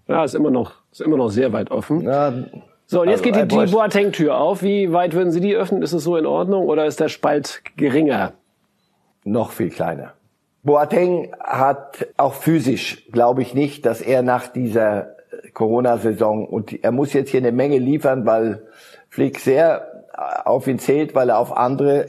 Ja, 0.07 0.23
ist 0.23 0.35
immer 0.35 0.51
noch, 0.51 0.73
ist 0.91 1.01
immer 1.01 1.17
noch 1.17 1.29
sehr 1.29 1.51
weit 1.53 1.71
offen. 1.71 2.01
Ja, 2.01 2.33
so, 2.87 3.01
und 3.01 3.09
jetzt 3.09 3.25
also, 3.25 3.39
geht 3.39 3.51
die, 3.51 3.65
die 3.65 3.71
Boateng-Tür 3.71 4.37
auf. 4.37 4.61
Wie 4.61 4.93
weit 4.93 5.13
würden 5.13 5.31
Sie 5.31 5.41
die 5.41 5.55
öffnen? 5.55 5.81
Ist 5.81 5.93
es 5.93 6.03
so 6.03 6.17
in 6.17 6.25
Ordnung 6.25 6.67
oder 6.67 6.85
ist 6.85 6.99
der 6.99 7.09
Spalt 7.09 7.61
geringer? 7.77 8.33
Noch 9.23 9.51
viel 9.51 9.69
kleiner. 9.69 10.13
Boateng 10.61 11.33
hat 11.39 12.07
auch 12.17 12.33
physisch, 12.33 13.07
glaube 13.11 13.41
ich 13.41 13.53
nicht, 13.53 13.85
dass 13.85 14.01
er 14.01 14.21
nach 14.21 14.47
dieser 14.47 15.14
Corona-Saison. 15.55 16.45
Und 16.45 16.83
er 16.83 16.91
muss 16.91 17.13
jetzt 17.13 17.31
hier 17.31 17.39
eine 17.39 17.51
Menge 17.51 17.79
liefern, 17.79 18.27
weil 18.27 18.67
Flick 19.09 19.39
sehr 19.39 20.05
auf 20.45 20.67
ihn 20.67 20.77
zählt, 20.77 21.15
weil 21.15 21.29
er 21.29 21.39
auf 21.39 21.57
andere, 21.57 22.07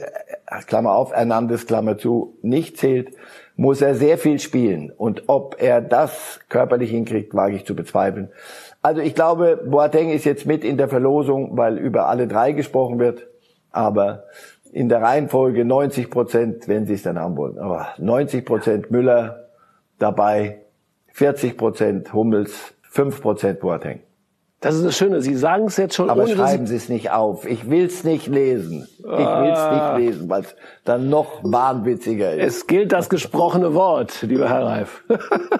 Klammer 0.67 0.93
auf, 0.93 1.11
Hernandez, 1.11 1.65
Klammer 1.65 1.97
zu, 1.97 2.37
nicht 2.41 2.77
zählt, 2.77 3.09
muss 3.55 3.81
er 3.81 3.95
sehr 3.95 4.17
viel 4.17 4.39
spielen. 4.39 4.91
Und 4.95 5.23
ob 5.27 5.55
er 5.59 5.81
das 5.81 6.39
körperlich 6.47 6.91
hinkriegt, 6.91 7.33
wage 7.33 7.55
ich 7.55 7.65
zu 7.65 7.75
bezweifeln. 7.75 8.29
Also 8.81 9.01
ich 9.01 9.15
glaube, 9.15 9.57
Boateng 9.57 10.11
ist 10.11 10.25
jetzt 10.25 10.45
mit 10.45 10.63
in 10.63 10.77
der 10.77 10.87
Verlosung, 10.87 11.57
weil 11.57 11.77
über 11.77 12.07
alle 12.07 12.27
drei 12.27 12.51
gesprochen 12.51 12.99
wird. 12.99 13.27
Aber 13.71 14.25
in 14.71 14.89
der 14.89 15.01
Reihenfolge 15.01 15.65
90 15.65 16.09
Prozent, 16.09 16.67
wenn 16.67 16.85
Sie 16.85 16.93
es 16.93 17.03
dann 17.03 17.19
haben 17.19 17.35
wollen. 17.35 17.57
Aber 17.57 17.87
90 17.97 18.45
Prozent 18.45 18.91
Müller 18.91 19.47
dabei, 19.97 20.59
40 21.13 21.57
Prozent 21.57 22.13
Hummels, 22.13 22.75
5% 22.93 23.53
Boateng. 23.55 24.01
Das 24.59 24.73
ist 24.73 24.85
das 24.85 24.97
Schöne. 24.97 25.21
Sie 25.21 25.35
sagen 25.35 25.65
es 25.65 25.77
jetzt 25.77 25.95
schon. 25.95 26.09
Aber 26.09 26.23
ohne, 26.23 26.35
schreiben 26.35 26.65
Sie 26.65 26.75
es 26.75 26.89
nicht 26.89 27.11
auf. 27.11 27.45
Ich 27.45 27.69
will 27.69 27.85
es 27.85 28.03
nicht 28.03 28.27
lesen. 28.27 28.87
Ich 28.97 29.03
will 29.05 29.13
es 29.13 29.59
ah. 29.59 29.97
nicht 29.97 30.07
lesen, 30.07 30.29
weil 30.29 30.41
es 30.41 30.55
dann 30.83 31.09
noch 31.09 31.43
wahnwitziger 31.43 32.33
ist. 32.33 32.55
Es 32.55 32.67
gilt 32.67 32.91
das 32.91 33.09
gesprochene 33.09 33.75
Wort, 33.75 34.23
lieber 34.23 34.49
Herr 34.49 34.65
Reif. 34.65 35.03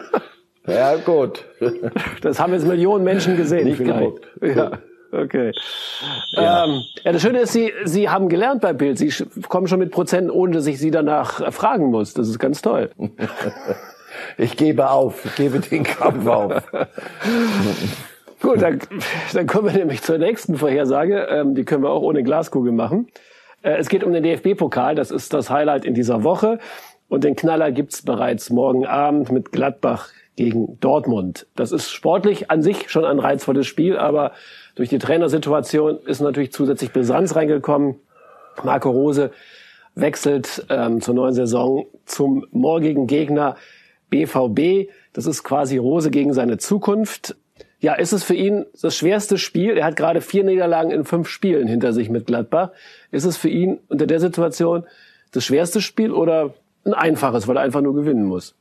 ja, 0.67 0.95
gut. 0.95 1.45
Das 2.21 2.39
haben 2.39 2.53
jetzt 2.53 2.65
Millionen 2.65 3.03
Menschen 3.03 3.37
gesehen. 3.37 3.65
Nicht 3.65 3.77
vielleicht. 3.77 4.17
Ja. 4.41 4.71
Okay. 5.11 5.51
Ja. 6.31 6.65
Ähm, 6.65 6.81
ja, 7.03 7.11
das 7.11 7.21
Schöne 7.21 7.41
ist, 7.41 7.53
Sie, 7.53 7.71
Sie 7.85 8.09
haben 8.09 8.29
gelernt 8.29 8.61
bei 8.61 8.73
Bild. 8.73 8.97
Sie 8.97 9.13
kommen 9.47 9.67
schon 9.67 9.79
mit 9.79 9.91
Prozenten, 9.91 10.31
ohne 10.31 10.53
dass 10.53 10.65
ich 10.65 10.79
Sie 10.79 10.91
danach 10.91 11.53
fragen 11.53 11.91
muss. 11.91 12.13
Das 12.13 12.27
ist 12.27 12.39
ganz 12.39 12.61
toll. 12.61 12.89
Ich 14.37 14.57
gebe 14.57 14.89
auf, 14.89 15.25
ich 15.25 15.35
gebe 15.35 15.59
den 15.59 15.83
Kampf 15.83 16.27
auf. 16.27 16.63
Gut, 18.41 18.61
dann, 18.61 18.79
dann 19.33 19.47
kommen 19.47 19.67
wir 19.67 19.73
nämlich 19.73 20.03
zur 20.03 20.17
nächsten 20.19 20.57
Vorhersage. 20.57 21.27
Ähm, 21.29 21.55
die 21.55 21.65
können 21.65 21.83
wir 21.83 21.89
auch 21.89 22.03
ohne 22.03 22.23
Glaskugel 22.23 22.71
machen. 22.71 23.07
Äh, 23.63 23.77
es 23.77 23.89
geht 23.89 24.03
um 24.03 24.13
den 24.13 24.23
DFB-Pokal. 24.23 24.95
Das 24.95 25.09
ist 25.11 25.33
das 25.33 25.49
Highlight 25.49 25.85
in 25.85 25.93
dieser 25.93 26.23
Woche. 26.23 26.59
Und 27.09 27.23
den 27.23 27.35
Knaller 27.35 27.71
gibt's 27.71 28.03
bereits 28.03 28.49
morgen 28.49 28.85
Abend 28.85 29.31
mit 29.31 29.51
Gladbach 29.51 30.09
gegen 30.35 30.79
Dortmund. 30.79 31.47
Das 31.55 31.71
ist 31.71 31.89
sportlich 31.91 32.51
an 32.51 32.61
sich 32.61 32.89
schon 32.91 33.05
ein 33.05 33.19
reizvolles 33.19 33.65
Spiel, 33.65 33.97
aber 33.97 34.33
durch 34.75 34.89
die 34.89 34.99
Trainersituation 34.99 35.99
ist 36.05 36.21
natürlich 36.21 36.51
zusätzlich 36.51 36.93
Brisanz 36.93 37.35
reingekommen. 37.35 37.95
Marco 38.63 38.89
Rose 38.91 39.31
wechselt 39.95 40.65
ähm, 40.69 41.01
zur 41.01 41.15
neuen 41.15 41.33
Saison 41.33 41.87
zum 42.05 42.45
morgigen 42.51 43.07
Gegner 43.07 43.55
BVB. 44.09 44.89
Das 45.13 45.25
ist 45.25 45.43
quasi 45.43 45.77
Rose 45.77 46.11
gegen 46.11 46.33
seine 46.33 46.57
Zukunft. 46.57 47.35
Ja, 47.79 47.93
ist 47.93 48.11
es 48.11 48.23
für 48.23 48.33
ihn 48.33 48.65
das 48.81 48.95
schwerste 48.95 49.37
Spiel? 49.37 49.77
Er 49.77 49.85
hat 49.85 49.95
gerade 49.95 50.21
vier 50.21 50.43
Niederlagen 50.43 50.89
in 50.91 51.05
fünf 51.05 51.27
Spielen 51.29 51.67
hinter 51.67 51.93
sich 51.93 52.09
mit 52.09 52.25
Gladbach. 52.25 52.71
Ist 53.11 53.25
es 53.25 53.37
für 53.37 53.49
ihn 53.49 53.79
unter 53.87 54.07
der 54.07 54.19
Situation 54.19 54.83
das 55.31 55.45
schwerste 55.45 55.81
Spiel 55.81 56.11
oder 56.11 56.53
ein 56.85 56.93
einfaches, 56.93 57.47
weil 57.47 57.57
er 57.57 57.63
einfach 57.63 57.81
nur 57.81 57.93
gewinnen 57.93 58.25
muss? 58.25 58.55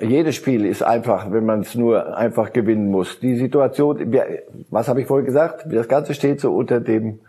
Jedes 0.00 0.34
Spiel 0.34 0.64
ist 0.64 0.82
einfach, 0.82 1.30
wenn 1.30 1.46
man 1.46 1.60
es 1.60 1.76
nur 1.76 2.16
einfach 2.16 2.52
gewinnen 2.52 2.90
muss. 2.90 3.20
Die 3.20 3.36
Situation, 3.36 4.12
was 4.70 4.88
habe 4.88 5.00
ich 5.00 5.06
vorhin 5.06 5.26
gesagt? 5.26 5.66
Das 5.70 5.86
Ganze 5.86 6.14
steht 6.14 6.40
so 6.40 6.52
unter 6.52 6.80
dem 6.80 7.20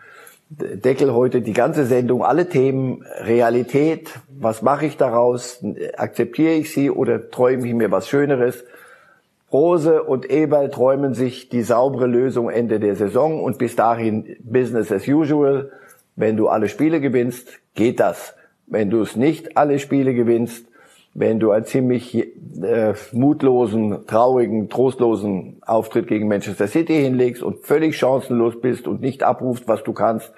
Deckel 0.49 1.11
heute 1.13 1.41
die 1.41 1.53
ganze 1.53 1.85
Sendung, 1.85 2.23
alle 2.23 2.47
Themen, 2.47 3.03
Realität, 3.19 4.11
was 4.29 4.61
mache 4.61 4.85
ich 4.85 4.95
daraus, 4.95 5.63
akzeptiere 5.97 6.53
ich 6.53 6.71
sie 6.71 6.91
oder 6.91 7.31
träume 7.31 7.67
ich 7.67 7.73
mir 7.73 7.89
was 7.89 8.07
Schöneres? 8.07 8.63
Rose 9.51 10.03
und 10.03 10.29
Eberl 10.29 10.69
träumen 10.69 11.13
sich 11.13 11.49
die 11.49 11.63
saubere 11.63 12.07
Lösung 12.07 12.49
Ende 12.49 12.79
der 12.79 12.95
Saison 12.95 13.41
und 13.41 13.57
bis 13.57 13.75
dahin 13.75 14.37
Business 14.39 14.91
as 14.91 15.07
usual. 15.07 15.71
Wenn 16.15 16.37
du 16.37 16.47
alle 16.47 16.69
Spiele 16.69 17.01
gewinnst, 17.01 17.47
geht 17.73 17.99
das. 17.99 18.35
Wenn 18.67 18.89
du 18.89 19.01
es 19.01 19.15
nicht 19.15 19.57
alle 19.57 19.79
Spiele 19.79 20.13
gewinnst, 20.13 20.67
wenn 21.15 21.39
du 21.39 21.51
einen 21.51 21.65
ziemlich 21.65 22.13
äh, 22.15 22.93
mutlosen, 23.13 24.05
traurigen, 24.05 24.69
trostlosen 24.69 25.57
Auftritt 25.65 26.07
gegen 26.07 26.27
Manchester 26.27 26.67
City 26.67 27.01
hinlegst 27.01 27.41
und 27.41 27.65
völlig 27.65 27.97
chancenlos 27.97 28.59
bist 28.59 28.85
und 28.87 29.01
nicht 29.01 29.23
abrufst, 29.23 29.67
was 29.67 29.83
du 29.83 29.93
kannst. 29.93 30.31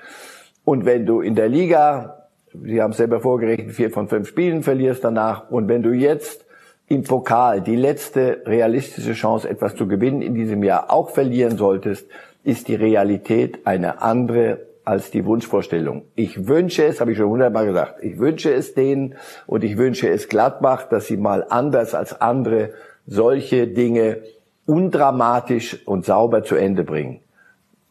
Und 0.63 0.85
wenn 0.85 1.05
du 1.05 1.19
in 1.19 1.33
der 1.33 1.49
Liga, 1.49 2.27
Sie 2.53 2.81
haben 2.81 2.91
es 2.91 2.97
selber 2.97 3.19
vorgerechnet, 3.19 3.73
vier 3.73 3.89
von 3.89 4.07
fünf 4.07 4.27
Spielen 4.27 4.63
verlierst 4.63 5.03
danach. 5.03 5.49
Und 5.49 5.67
wenn 5.67 5.83
du 5.83 5.91
jetzt 5.91 6.45
im 6.87 7.03
Pokal 7.03 7.61
die 7.61 7.75
letzte 7.75 8.43
realistische 8.45 9.13
Chance, 9.13 9.49
etwas 9.49 9.75
zu 9.75 9.87
gewinnen 9.87 10.21
in 10.21 10.33
diesem 10.33 10.63
Jahr 10.63 10.91
auch 10.91 11.09
verlieren 11.09 11.57
solltest, 11.57 12.07
ist 12.43 12.67
die 12.67 12.75
Realität 12.75 13.65
eine 13.65 14.01
andere 14.01 14.59
als 14.87 15.11
die 15.11 15.25
Wunschvorstellung. 15.25 16.05
Ich 16.15 16.47
wünsche 16.47 16.85
es, 16.85 17.01
habe 17.01 17.11
ich 17.11 17.17
schon 17.17 17.27
hundertmal 17.27 17.65
gesagt, 17.65 18.01
ich 18.01 18.19
wünsche 18.19 18.53
es 18.53 18.73
denen 18.73 19.15
und 19.45 19.65
ich 19.65 19.75
wünsche 19.75 20.07
es 20.07 20.29
Gladbach, 20.29 20.87
dass 20.87 21.07
sie 21.07 21.17
mal 21.17 21.45
anders 21.49 21.93
als 21.93 22.21
andere 22.21 22.69
solche 23.05 23.67
Dinge 23.67 24.19
undramatisch 24.65 25.85
und 25.85 26.05
sauber 26.05 26.43
zu 26.43 26.55
Ende 26.55 26.85
bringen. 26.85 27.19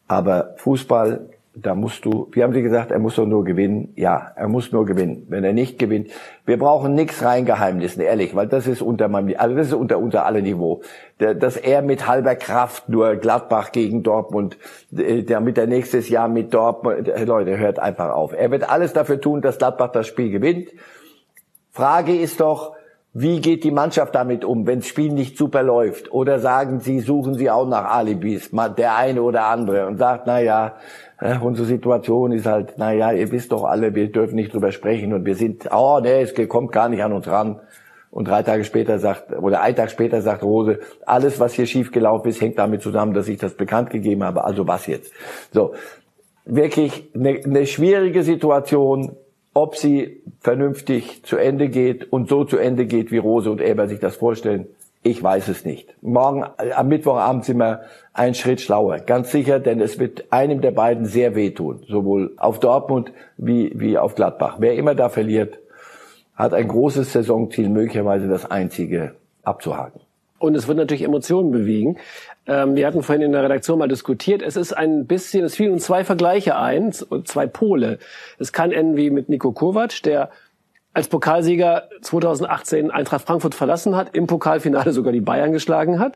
Aber 0.07 0.55
Fußball 0.57 1.29
da 1.61 1.75
musst 1.75 2.05
du, 2.05 2.29
wie 2.31 2.43
haben 2.43 2.53
Sie 2.53 2.61
gesagt, 2.61 2.91
er 2.91 2.99
muss 2.99 3.15
doch 3.15 3.25
nur 3.25 3.43
gewinnen? 3.43 3.93
Ja, 3.95 4.31
er 4.35 4.47
muss 4.47 4.71
nur 4.71 4.85
gewinnen. 4.85 5.25
Wenn 5.29 5.43
er 5.43 5.53
nicht 5.53 5.79
gewinnt, 5.79 6.09
wir 6.45 6.59
brauchen 6.59 6.93
nichts 6.93 7.23
reingeheimnissen, 7.23 8.01
ehrlich, 8.01 8.35
weil 8.35 8.47
das 8.47 8.67
ist 8.67 8.81
unter 8.81 9.07
meinem, 9.07 9.35
also 9.37 9.55
das 9.55 9.67
ist 9.67 9.73
unter 9.73 9.97
unser 9.97 10.25
aller 10.25 10.41
Niveau. 10.41 10.81
Dass 11.17 11.57
er 11.57 11.81
mit 11.81 12.07
halber 12.07 12.35
Kraft 12.35 12.89
nur 12.89 13.15
Gladbach 13.15 13.71
gegen 13.71 14.03
Dortmund, 14.03 14.57
äh, 14.95 15.23
damit 15.23 15.57
er 15.57 15.67
nächstes 15.67 16.09
Jahr 16.09 16.27
mit 16.27 16.53
Dortmund, 16.53 17.07
äh, 17.07 17.23
Leute, 17.23 17.57
hört 17.57 17.79
einfach 17.79 18.11
auf. 18.11 18.33
Er 18.33 18.51
wird 18.51 18.69
alles 18.69 18.93
dafür 18.93 19.19
tun, 19.19 19.41
dass 19.41 19.57
Gladbach 19.57 19.91
das 19.91 20.07
Spiel 20.07 20.29
gewinnt. 20.29 20.69
Frage 21.71 22.15
ist 22.15 22.39
doch, 22.39 22.75
wie 23.13 23.41
geht 23.41 23.63
die 23.63 23.71
Mannschaft 23.71 24.13
damit 24.13 24.45
um, 24.45 24.67
wenn 24.67 24.79
das 24.79 24.87
Spiel 24.87 25.11
nicht 25.11 25.37
super 25.37 25.63
läuft? 25.63 26.11
Oder 26.11 26.39
sagen 26.39 26.79
Sie, 26.79 26.99
suchen 26.99 27.33
Sie 27.33 27.49
auch 27.49 27.67
nach 27.67 27.85
Alibis, 27.85 28.51
der 28.77 28.95
eine 28.95 29.23
oder 29.23 29.45
andere, 29.45 29.87
und 29.87 29.97
sagt, 29.97 30.27
na 30.27 30.39
ja, 30.39 30.75
äh, 31.19 31.37
unsere 31.39 31.65
Situation 31.67 32.31
ist 32.31 32.45
halt, 32.45 32.75
na 32.77 32.91
ja, 32.91 33.11
ihr 33.11 33.31
wisst 33.31 33.51
doch 33.51 33.63
alle, 33.63 33.95
wir 33.95 34.11
dürfen 34.11 34.35
nicht 34.35 34.53
drüber 34.53 34.71
sprechen 34.71 35.13
und 35.13 35.25
wir 35.25 35.35
sind, 35.35 35.67
oh 35.71 35.99
nee, 36.01 36.21
es 36.21 36.33
kommt 36.47 36.71
gar 36.71 36.89
nicht 36.89 37.03
an 37.03 37.13
uns 37.13 37.27
ran. 37.27 37.59
Und 38.11 38.27
drei 38.27 38.41
Tage 38.41 38.63
später 38.63 38.99
sagt, 38.99 39.31
oder 39.31 39.61
ein 39.61 39.75
Tag 39.75 39.91
später 39.91 40.21
sagt 40.21 40.43
Rose, 40.43 40.79
alles, 41.05 41.39
was 41.39 41.53
hier 41.53 41.65
schiefgelaufen 41.65 42.29
ist, 42.29 42.41
hängt 42.41 42.57
damit 42.57 42.81
zusammen, 42.81 43.13
dass 43.13 43.27
ich 43.27 43.37
das 43.37 43.55
bekannt 43.55 43.89
gegeben 43.89 44.23
habe. 44.23 44.43
Also 44.43 44.67
was 44.67 44.87
jetzt? 44.87 45.11
So. 45.51 45.73
Wirklich 46.45 47.11
eine, 47.13 47.41
eine 47.43 47.65
schwierige 47.65 48.23
Situation, 48.23 49.17
ob 49.57 49.75
sie 49.75 50.21
vernünftig 50.39 51.23
zu 51.23 51.35
Ende 51.35 51.69
geht 51.69 52.13
und 52.13 52.29
so 52.29 52.43
zu 52.43 52.57
Ende 52.57 52.85
geht, 52.85 53.11
wie 53.11 53.17
Rose 53.17 53.49
und 53.49 53.59
Eber 53.59 53.87
sich 53.87 53.99
das 53.99 54.15
vorstellen, 54.15 54.67
ich 55.01 55.21
weiß 55.23 55.47
es 55.47 55.65
nicht. 55.65 55.95
Morgen, 56.03 56.45
äh, 56.59 56.73
am 56.73 56.89
Mittwochabend 56.89 57.43
sind 57.43 57.57
wir 57.57 57.81
einen 58.13 58.35
Schritt 58.35 58.61
schlauer. 58.61 58.99
Ganz 58.99 59.31
sicher, 59.31 59.59
denn 59.59 59.81
es 59.81 59.97
wird 59.97 60.25
einem 60.29 60.61
der 60.61 60.71
beiden 60.71 61.05
sehr 61.05 61.33
wehtun. 61.33 61.83
Sowohl 61.87 62.33
auf 62.37 62.59
Dortmund 62.59 63.11
wie, 63.37 63.71
wie 63.73 63.97
auf 63.97 64.13
Gladbach. 64.13 64.57
Wer 64.59 64.75
immer 64.75 64.93
da 64.93 65.09
verliert, 65.09 65.57
hat 66.35 66.53
ein 66.53 66.67
großes 66.67 67.11
Saisonziel, 67.13 67.69
möglicherweise 67.69 68.27
das 68.27 68.49
einzige 68.51 69.15
abzuhaken. 69.41 70.01
Und 70.39 70.55
es 70.55 70.67
wird 70.67 70.77
natürlich 70.77 71.03
Emotionen 71.03 71.51
bewegen. 71.51 71.97
Ähm, 72.45 72.75
wir 72.75 72.85
hatten 72.85 73.03
vorhin 73.03 73.23
in 73.23 73.31
der 73.31 73.43
Redaktion 73.43 73.79
mal 73.79 73.87
diskutiert. 73.87 74.41
Es 74.41 74.55
ist 74.55 74.73
ein 74.73 75.07
bisschen, 75.07 75.43
es 75.43 75.55
fielen 75.55 75.79
zwei 75.79 76.03
Vergleiche 76.03 76.57
ein, 76.57 76.91
zwei 76.91 77.47
Pole. 77.47 77.99
Es 78.37 78.53
kann 78.53 78.71
enden 78.71 78.97
wie 78.97 79.09
mit 79.09 79.29
Nico 79.29 79.51
Kovac, 79.51 80.03
der 80.03 80.29
als 80.93 81.07
Pokalsieger 81.07 81.89
2018 82.01 82.89
Eintracht 82.89 83.25
Frankfurt 83.25 83.53
verlassen 83.53 83.95
hat, 83.95 84.15
im 84.15 84.25
Pokalfinale 84.25 84.93
sogar 84.93 85.13
die 85.13 85.21
Bayern 85.21 85.51
geschlagen 85.51 85.99
hat 85.99 86.15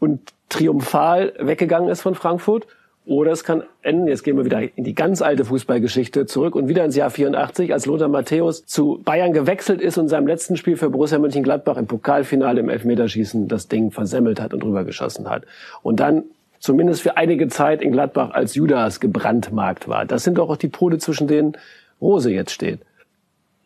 und 0.00 0.32
triumphal 0.48 1.34
weggegangen 1.38 1.88
ist 1.88 2.02
von 2.02 2.14
Frankfurt. 2.14 2.66
Oder 3.08 3.32
es 3.32 3.42
kann 3.42 3.62
enden, 3.80 4.06
jetzt 4.06 4.22
gehen 4.22 4.36
wir 4.36 4.44
wieder 4.44 4.60
in 4.76 4.84
die 4.84 4.94
ganz 4.94 5.22
alte 5.22 5.46
Fußballgeschichte 5.46 6.26
zurück 6.26 6.54
und 6.54 6.68
wieder 6.68 6.84
ins 6.84 6.94
Jahr 6.94 7.08
84, 7.08 7.72
als 7.72 7.86
Lothar 7.86 8.08
Matthäus 8.08 8.66
zu 8.66 9.00
Bayern 9.02 9.32
gewechselt 9.32 9.80
ist 9.80 9.96
und 9.96 10.04
in 10.04 10.08
seinem 10.08 10.26
letzten 10.26 10.58
Spiel 10.58 10.76
für 10.76 10.90
Borussia 10.90 11.18
Mönchengladbach 11.18 11.78
im 11.78 11.86
Pokalfinale 11.86 12.60
im 12.60 12.68
Elfmeterschießen 12.68 13.48
das 13.48 13.66
Ding 13.66 13.92
versemmelt 13.92 14.42
hat 14.42 14.52
und 14.52 14.62
rübergeschossen 14.62 15.30
hat. 15.30 15.46
Und 15.82 16.00
dann 16.00 16.24
zumindest 16.58 17.00
für 17.00 17.16
einige 17.16 17.48
Zeit 17.48 17.80
in 17.80 17.92
Gladbach 17.92 18.32
als 18.32 18.54
Judas 18.54 19.00
gebrandmarkt 19.00 19.88
war. 19.88 20.04
Das 20.04 20.22
sind 20.22 20.36
doch 20.36 20.50
auch 20.50 20.58
die 20.58 20.68
Pole, 20.68 20.98
zwischen 20.98 21.28
denen 21.28 21.56
Rose 22.02 22.30
jetzt 22.30 22.50
steht. 22.50 22.80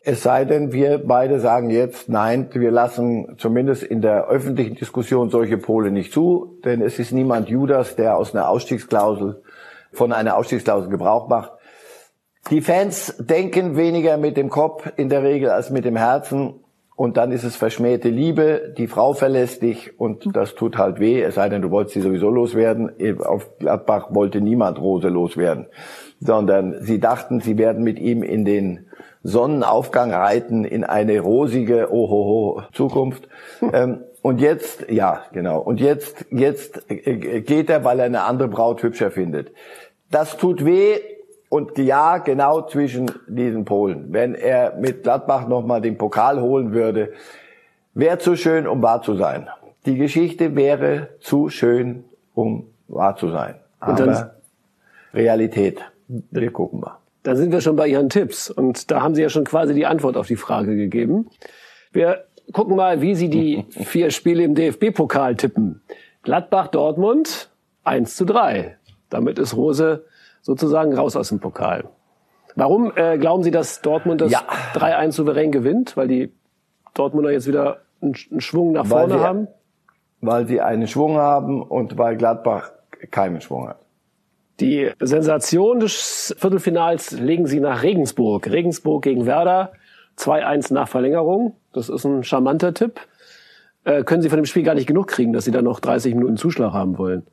Es 0.05 0.21
sei 0.21 0.43
denn, 0.43 0.73
wir 0.73 0.97
beide 0.97 1.39
sagen 1.39 1.69
jetzt, 1.69 2.09
nein, 2.09 2.49
wir 2.51 2.71
lassen 2.71 3.35
zumindest 3.37 3.83
in 3.83 4.01
der 4.01 4.27
öffentlichen 4.27 4.75
Diskussion 4.75 5.29
solche 5.29 5.57
Pole 5.57 5.91
nicht 5.91 6.11
zu, 6.11 6.59
denn 6.65 6.81
es 6.81 6.99
ist 6.99 7.13
niemand 7.13 7.47
Judas, 7.47 7.95
der 7.95 8.17
aus 8.17 8.35
einer 8.35 8.49
Ausstiegsklausel, 8.49 9.41
von 9.93 10.11
einer 10.11 10.35
Ausstiegsklausel 10.35 10.89
Gebrauch 10.89 11.29
macht. 11.29 11.53
Die 12.49 12.59
Fans 12.59 13.15
denken 13.17 13.77
weniger 13.77 14.17
mit 14.17 14.35
dem 14.35 14.49
Kopf 14.49 14.91
in 14.97 15.07
der 15.07 15.23
Regel 15.23 15.49
als 15.49 15.69
mit 15.69 15.85
dem 15.85 15.95
Herzen 15.95 16.55
und 16.97 17.15
dann 17.15 17.31
ist 17.31 17.45
es 17.45 17.55
verschmähte 17.55 18.09
Liebe, 18.09 18.73
die 18.77 18.87
Frau 18.87 19.13
verlässt 19.13 19.61
dich 19.61 19.97
und 19.97 20.35
das 20.35 20.53
tut 20.55 20.77
halt 20.77 20.99
weh, 20.99 21.21
es 21.21 21.35
sei 21.35 21.47
denn, 21.47 21.61
du 21.61 21.71
wolltest 21.71 21.93
sie 21.93 22.01
sowieso 22.01 22.29
loswerden. 22.29 22.91
Auf 23.23 23.57
Gladbach 23.57 24.13
wollte 24.13 24.41
niemand 24.41 24.81
Rose 24.81 25.07
loswerden, 25.07 25.67
sondern 26.19 26.81
sie 26.81 26.99
dachten, 26.99 27.39
sie 27.39 27.57
werden 27.57 27.85
mit 27.85 27.99
ihm 27.99 28.21
in 28.21 28.43
den 28.43 28.87
Sonnenaufgang 29.23 30.13
reiten 30.13 30.65
in 30.65 30.83
eine 30.83 31.19
rosige 31.19 31.91
Ohoho 31.91 32.63
Zukunft. 32.73 33.27
ähm, 33.73 34.03
und 34.21 34.39
jetzt, 34.39 34.89
ja, 34.89 35.23
genau. 35.31 35.59
Und 35.59 35.79
jetzt, 35.79 36.25
jetzt 36.29 36.89
äh, 36.89 37.41
geht 37.41 37.69
er, 37.69 37.83
weil 37.83 37.99
er 37.99 38.05
eine 38.05 38.23
andere 38.23 38.47
Braut 38.49 38.83
hübscher 38.83 39.11
findet. 39.11 39.51
Das 40.11 40.37
tut 40.37 40.65
weh. 40.65 40.99
Und 41.49 41.77
ja, 41.77 42.17
genau 42.17 42.63
zwischen 42.63 43.11
diesen 43.27 43.63
Polen. 43.63 44.07
Wenn 44.11 44.33
er 44.33 44.75
mit 44.75 45.03
Gladbach 45.03 45.47
nochmal 45.47 45.81
den 45.81 45.99
Pokal 45.99 46.41
holen 46.41 46.73
würde, 46.73 47.13
wäre 47.93 48.17
zu 48.17 48.35
schön, 48.35 48.65
um 48.65 48.81
wahr 48.81 49.03
zu 49.03 49.15
sein. 49.15 49.47
Die 49.85 49.97
Geschichte 49.97 50.55
wäre 50.55 51.09
zu 51.19 51.49
schön, 51.49 52.05
um 52.33 52.67
wahr 52.87 53.15
zu 53.17 53.29
sein. 53.29 53.55
Aber 53.79 54.31
Realität. 55.13 55.81
Wir 56.07 56.51
gucken 56.51 56.79
mal. 56.79 57.02
Da 57.23 57.35
sind 57.35 57.51
wir 57.51 57.61
schon 57.61 57.77
bei 57.77 57.87
Ihren 57.87 58.09
Tipps. 58.09 58.49
Und 58.49 58.91
da 58.91 59.01
haben 59.01 59.15
Sie 59.15 59.21
ja 59.21 59.29
schon 59.29 59.45
quasi 59.45 59.73
die 59.73 59.85
Antwort 59.85 60.17
auf 60.17 60.27
die 60.27 60.35
Frage 60.35 60.75
gegeben. 60.75 61.29
Wir 61.91 62.25
gucken 62.51 62.75
mal, 62.75 63.01
wie 63.01 63.15
Sie 63.15 63.29
die 63.29 63.65
vier 63.69 64.11
Spiele 64.11 64.43
im 64.43 64.55
DFB-Pokal 64.55 65.35
tippen. 65.35 65.81
Gladbach, 66.21 66.67
Dortmund, 66.67 67.49
1 67.85 68.15
zu 68.15 68.25
3. 68.25 68.77
Damit 69.09 69.39
ist 69.39 69.55
Rose 69.55 70.05
sozusagen 70.41 70.93
raus 70.93 71.15
aus 71.15 71.29
dem 71.29 71.39
Pokal. 71.39 71.85
Warum 72.55 72.91
äh, 72.95 73.17
glauben 73.17 73.43
Sie, 73.43 73.51
dass 73.51 73.81
Dortmund 73.81 74.21
das 74.21 74.31
ja. 74.31 74.41
3-1 74.73 75.13
souverän 75.13 75.51
gewinnt? 75.51 75.97
Weil 75.97 76.07
die 76.07 76.33
Dortmunder 76.93 77.31
jetzt 77.31 77.47
wieder 77.47 77.79
einen, 78.01 78.15
einen 78.31 78.41
Schwung 78.41 78.73
nach 78.73 78.85
vorne 78.85 79.13
weil 79.13 79.19
sie, 79.19 79.25
haben? 79.25 79.47
Weil 80.21 80.47
sie 80.47 80.61
einen 80.61 80.87
Schwung 80.87 81.17
haben 81.17 81.63
und 81.63 81.97
weil 81.97 82.17
Gladbach 82.17 82.71
keinen 83.11 83.41
Schwung 83.41 83.69
hat. 83.69 83.82
Die 84.59 84.91
Sensation 84.99 85.79
des 85.79 86.35
Viertelfinals 86.37 87.11
legen 87.11 87.47
sie 87.47 87.59
nach 87.59 87.83
Regensburg. 87.83 88.49
Regensburg 88.49 89.03
gegen 89.03 89.25
Werder. 89.25 89.71
2-1 90.17 90.73
nach 90.73 90.87
Verlängerung. 90.87 91.55
Das 91.73 91.89
ist 91.89 92.05
ein 92.05 92.23
charmanter 92.23 92.73
Tipp. 92.73 92.99
Äh, 93.83 94.03
können 94.03 94.21
Sie 94.21 94.29
von 94.29 94.37
dem 94.37 94.45
Spiel 94.45 94.63
gar 94.63 94.75
nicht 94.75 94.87
genug 94.87 95.07
kriegen, 95.07 95.33
dass 95.33 95.45
Sie 95.45 95.51
da 95.51 95.61
noch 95.61 95.79
30 95.79 96.15
Minuten 96.15 96.37
Zuschlag 96.37 96.71
haben 96.71 96.97
wollen? 96.97 97.23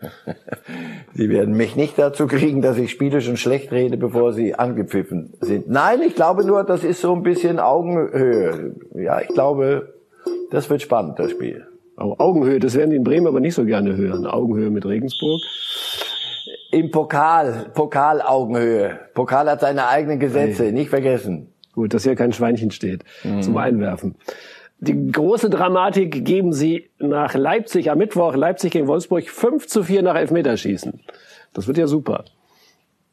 Sie 1.14 1.30
werden 1.30 1.56
mich 1.56 1.76
nicht 1.76 1.98
dazu 1.98 2.26
kriegen, 2.26 2.60
dass 2.60 2.76
ich 2.76 2.90
Spiele 2.90 3.20
schon 3.20 3.36
schlecht 3.36 3.72
rede, 3.72 3.96
bevor 3.96 4.34
sie 4.34 4.54
angepfiffen 4.54 5.32
sind. 5.40 5.70
Nein, 5.70 6.02
ich 6.02 6.14
glaube 6.14 6.44
nur, 6.44 6.64
das 6.64 6.84
ist 6.84 7.00
so 7.00 7.14
ein 7.14 7.22
bisschen 7.22 7.58
Augenhöhe. 7.58 8.74
Ja, 8.94 9.20
ich 9.20 9.28
glaube, 9.28 9.94
das 10.50 10.68
wird 10.68 10.82
spannend, 10.82 11.18
das 11.18 11.30
Spiel. 11.30 11.66
Augenhöhe, 11.96 12.58
das 12.58 12.74
werden 12.74 12.90
die 12.90 12.96
in 12.96 13.04
Bremen 13.04 13.26
aber 13.26 13.40
nicht 13.40 13.54
so 13.54 13.64
gerne 13.64 13.96
hören. 13.96 14.26
Augenhöhe 14.26 14.68
mit 14.68 14.84
Regensburg. 14.84 15.40
Im 16.76 16.90
Pokal, 16.90 17.70
Pokalaugenhöhe. 17.72 18.98
Pokal 19.14 19.48
hat 19.48 19.60
seine 19.60 19.88
eigenen 19.88 20.20
Gesetze, 20.20 20.64
hey. 20.64 20.72
nicht 20.72 20.90
vergessen. 20.90 21.54
Gut, 21.72 21.94
dass 21.94 22.02
hier 22.02 22.16
kein 22.16 22.34
Schweinchen 22.34 22.70
steht 22.70 23.02
mhm. 23.24 23.40
zum 23.40 23.56
Einwerfen. 23.56 24.16
Die 24.80 25.10
große 25.10 25.48
Dramatik 25.48 26.22
geben 26.26 26.52
sie 26.52 26.90
nach 26.98 27.32
Leipzig 27.32 27.90
am 27.90 27.96
Mittwoch, 27.96 28.36
Leipzig 28.36 28.72
gegen 28.72 28.88
Wolfsburg 28.88 29.26
5 29.26 29.66
zu 29.66 29.84
4 29.84 30.02
nach 30.02 30.16
Elfmeterschießen. 30.16 31.00
Das 31.54 31.66
wird 31.66 31.78
ja 31.78 31.86
super. 31.86 32.26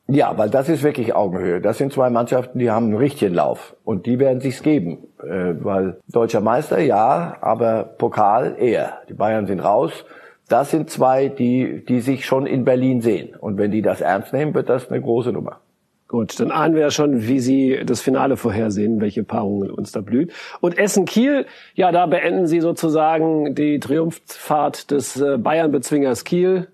Ja, 0.08 0.38
weil 0.38 0.50
das 0.50 0.68
ist 0.68 0.84
wirklich 0.84 1.16
Augenhöhe. 1.16 1.62
Das 1.62 1.78
sind 1.78 1.94
zwei 1.94 2.10
Mannschaften, 2.10 2.60
die 2.60 2.70
haben 2.70 2.88
einen 2.88 2.98
richtigen 2.98 3.34
Lauf. 3.34 3.78
Und 3.86 4.06
die 4.08 4.20
werden 4.20 4.42
sich's 4.42 4.62
geben. 4.62 5.08
Äh, 5.22 5.54
weil 5.64 6.02
deutscher 6.12 6.42
Meister, 6.42 6.80
ja, 6.80 7.38
aber 7.40 7.84
Pokal 7.84 8.58
eher. 8.60 8.98
Die 9.08 9.14
Bayern 9.14 9.48
sind 9.48 9.62
raus 9.62 10.04
das 10.50 10.72
sind 10.72 10.90
zwei, 10.90 11.30
die, 11.30 11.84
die 11.86 12.02
sich 12.02 12.26
schon 12.26 12.46
in 12.46 12.66
Berlin 12.66 13.02
sehen. 13.02 13.36
Und 13.36 13.58
wenn 13.58 13.72
die 13.72 13.82
das 13.82 14.02
ernst 14.02 14.34
nehmen, 14.34 14.54
wird 14.54 14.70
das 14.70 14.90
eine 14.90 15.02
große 15.02 15.32
Nummer. 15.32 15.62
Gut, 16.08 16.40
dann 16.40 16.52
ahnen 16.52 16.76
wir 16.76 16.82
ja 16.82 16.92
schon, 16.92 17.28
wie 17.28 17.40
Sie 17.40 17.82
das 17.86 18.02
Finale 18.02 18.38
vorhersehen, 18.38 19.02
welche 19.02 19.24
Paarungen 19.24 19.72
uns 19.72 19.92
da 19.92 20.02
blüht. 20.02 20.32
Und 20.62 20.78
Essen-Kiel, 20.78 21.48
ja, 21.74 21.92
da 21.92 22.06
beenden 22.06 22.46
Sie 22.46 22.60
sozusagen 22.60 23.56
die 23.56 23.80
Triumphfahrt 23.80 24.92
des 24.92 25.20
äh, 25.20 25.40
Bayern-Bezwingers 25.40 26.24
Kiel. 26.24 26.68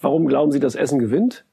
Warum 0.00 0.26
glauben 0.26 0.50
Sie, 0.50 0.60
dass 0.60 0.76
Essen 0.76 0.98
gewinnt? 0.98 1.44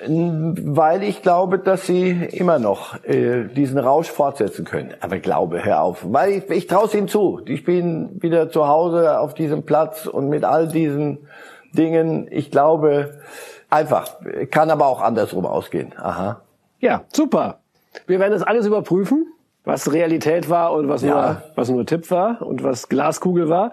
Weil 0.00 1.02
ich 1.02 1.22
glaube, 1.22 1.58
dass 1.58 1.86
sie 1.86 2.10
immer 2.10 2.60
noch 2.60 3.02
äh, 3.04 3.44
diesen 3.48 3.78
Rausch 3.78 4.08
fortsetzen 4.08 4.64
können. 4.64 4.94
Aber 5.00 5.18
glaube, 5.18 5.64
hör 5.64 5.82
auf. 5.82 6.04
Weil 6.04 6.30
ich, 6.32 6.50
ich 6.50 6.66
traue 6.68 6.86
es 6.86 6.94
ihnen 6.94 7.08
zu. 7.08 7.40
Die 7.40 7.56
spielen 7.56 8.22
wieder 8.22 8.48
zu 8.48 8.68
Hause 8.68 9.18
auf 9.18 9.34
diesem 9.34 9.64
Platz 9.64 10.06
und 10.06 10.28
mit 10.28 10.44
all 10.44 10.68
diesen 10.68 11.26
Dingen. 11.72 12.28
Ich 12.30 12.52
glaube, 12.52 13.18
einfach. 13.70 14.18
Kann 14.52 14.70
aber 14.70 14.86
auch 14.86 15.00
andersrum 15.00 15.46
ausgehen. 15.46 15.92
Aha. 15.96 16.42
Ja, 16.78 17.02
super. 17.12 17.58
Wir 18.06 18.20
werden 18.20 18.32
das 18.32 18.44
alles 18.44 18.66
überprüfen, 18.66 19.26
was 19.64 19.92
Realität 19.92 20.48
war 20.48 20.72
und 20.72 20.88
was, 20.88 21.02
ja. 21.02 21.08
nur, 21.08 21.42
was 21.56 21.68
nur 21.70 21.84
Tipp 21.86 22.08
war 22.12 22.42
und 22.42 22.62
was 22.62 22.88
Glaskugel 22.88 23.48
war. 23.48 23.72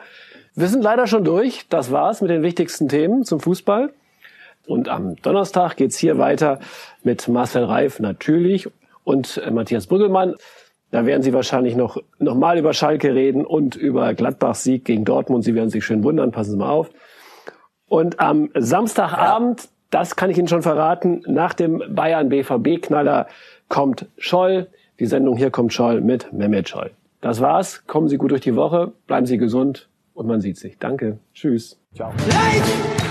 Wir 0.55 0.69
sind 0.69 0.81
leider 0.81 1.05
schon 1.05 1.23
durch. 1.23 1.67
Das 1.69 1.91
war's 1.91 2.21
mit 2.21 2.31
den 2.31 2.41
wichtigsten 2.41 2.89
Themen 2.89 3.25
zum 3.25 3.39
Fußball. 3.39 3.91
Und 4.67 4.89
am 4.89 5.15
Donnerstag 5.17 5.75
geht's 5.77 5.97
hier 5.97 6.17
weiter 6.17 6.59
mit 7.03 7.27
Marcel 7.27 7.63
Reif 7.65 7.99
natürlich 7.99 8.67
und 9.03 9.37
äh, 9.37 9.51
Matthias 9.51 9.87
Brüggelmann. 9.87 10.35
Da 10.91 11.05
werden 11.05 11.21
Sie 11.21 11.33
wahrscheinlich 11.33 11.75
noch, 11.75 11.97
noch 12.19 12.35
mal 12.35 12.57
über 12.57 12.73
Schalke 12.73 13.13
reden 13.13 13.45
und 13.45 13.75
über 13.75 14.13
Gladbachs 14.13 14.63
Sieg 14.63 14.85
gegen 14.85 15.03
Dortmund. 15.03 15.43
Sie 15.43 15.55
werden 15.55 15.69
sich 15.69 15.83
schön 15.83 16.03
wundern, 16.03 16.31
passen 16.31 16.51
Sie 16.51 16.57
mal 16.57 16.69
auf. 16.69 16.89
Und 17.87 18.19
am 18.19 18.49
Samstagabend, 18.55 19.61
ja. 19.61 19.69
das 19.91 20.15
kann 20.15 20.29
ich 20.29 20.37
Ihnen 20.37 20.47
schon 20.47 20.61
verraten, 20.61 21.21
nach 21.27 21.53
dem 21.53 21.83
Bayern 21.89 22.29
BVB 22.29 22.81
Knaller 22.81 23.27
kommt 23.67 24.07
Scholl. 24.17 24.67
Die 24.99 25.05
Sendung 25.05 25.37
hier 25.37 25.51
kommt 25.51 25.73
Scholl 25.73 26.01
mit 26.01 26.31
Mehmet 26.31 26.69
Scholl. 26.69 26.91
Das 27.21 27.41
war's. 27.41 27.85
Kommen 27.87 28.07
Sie 28.07 28.17
gut 28.17 28.31
durch 28.31 28.41
die 28.41 28.55
Woche, 28.55 28.93
bleiben 29.07 29.25
Sie 29.25 29.37
gesund 29.37 29.89
und 30.13 30.27
man 30.27 30.41
sieht 30.41 30.57
sich. 30.57 30.77
Danke. 30.79 31.19
Tschüss. 31.33 31.79
Ciao. 31.93 32.13
Light! 32.29 33.04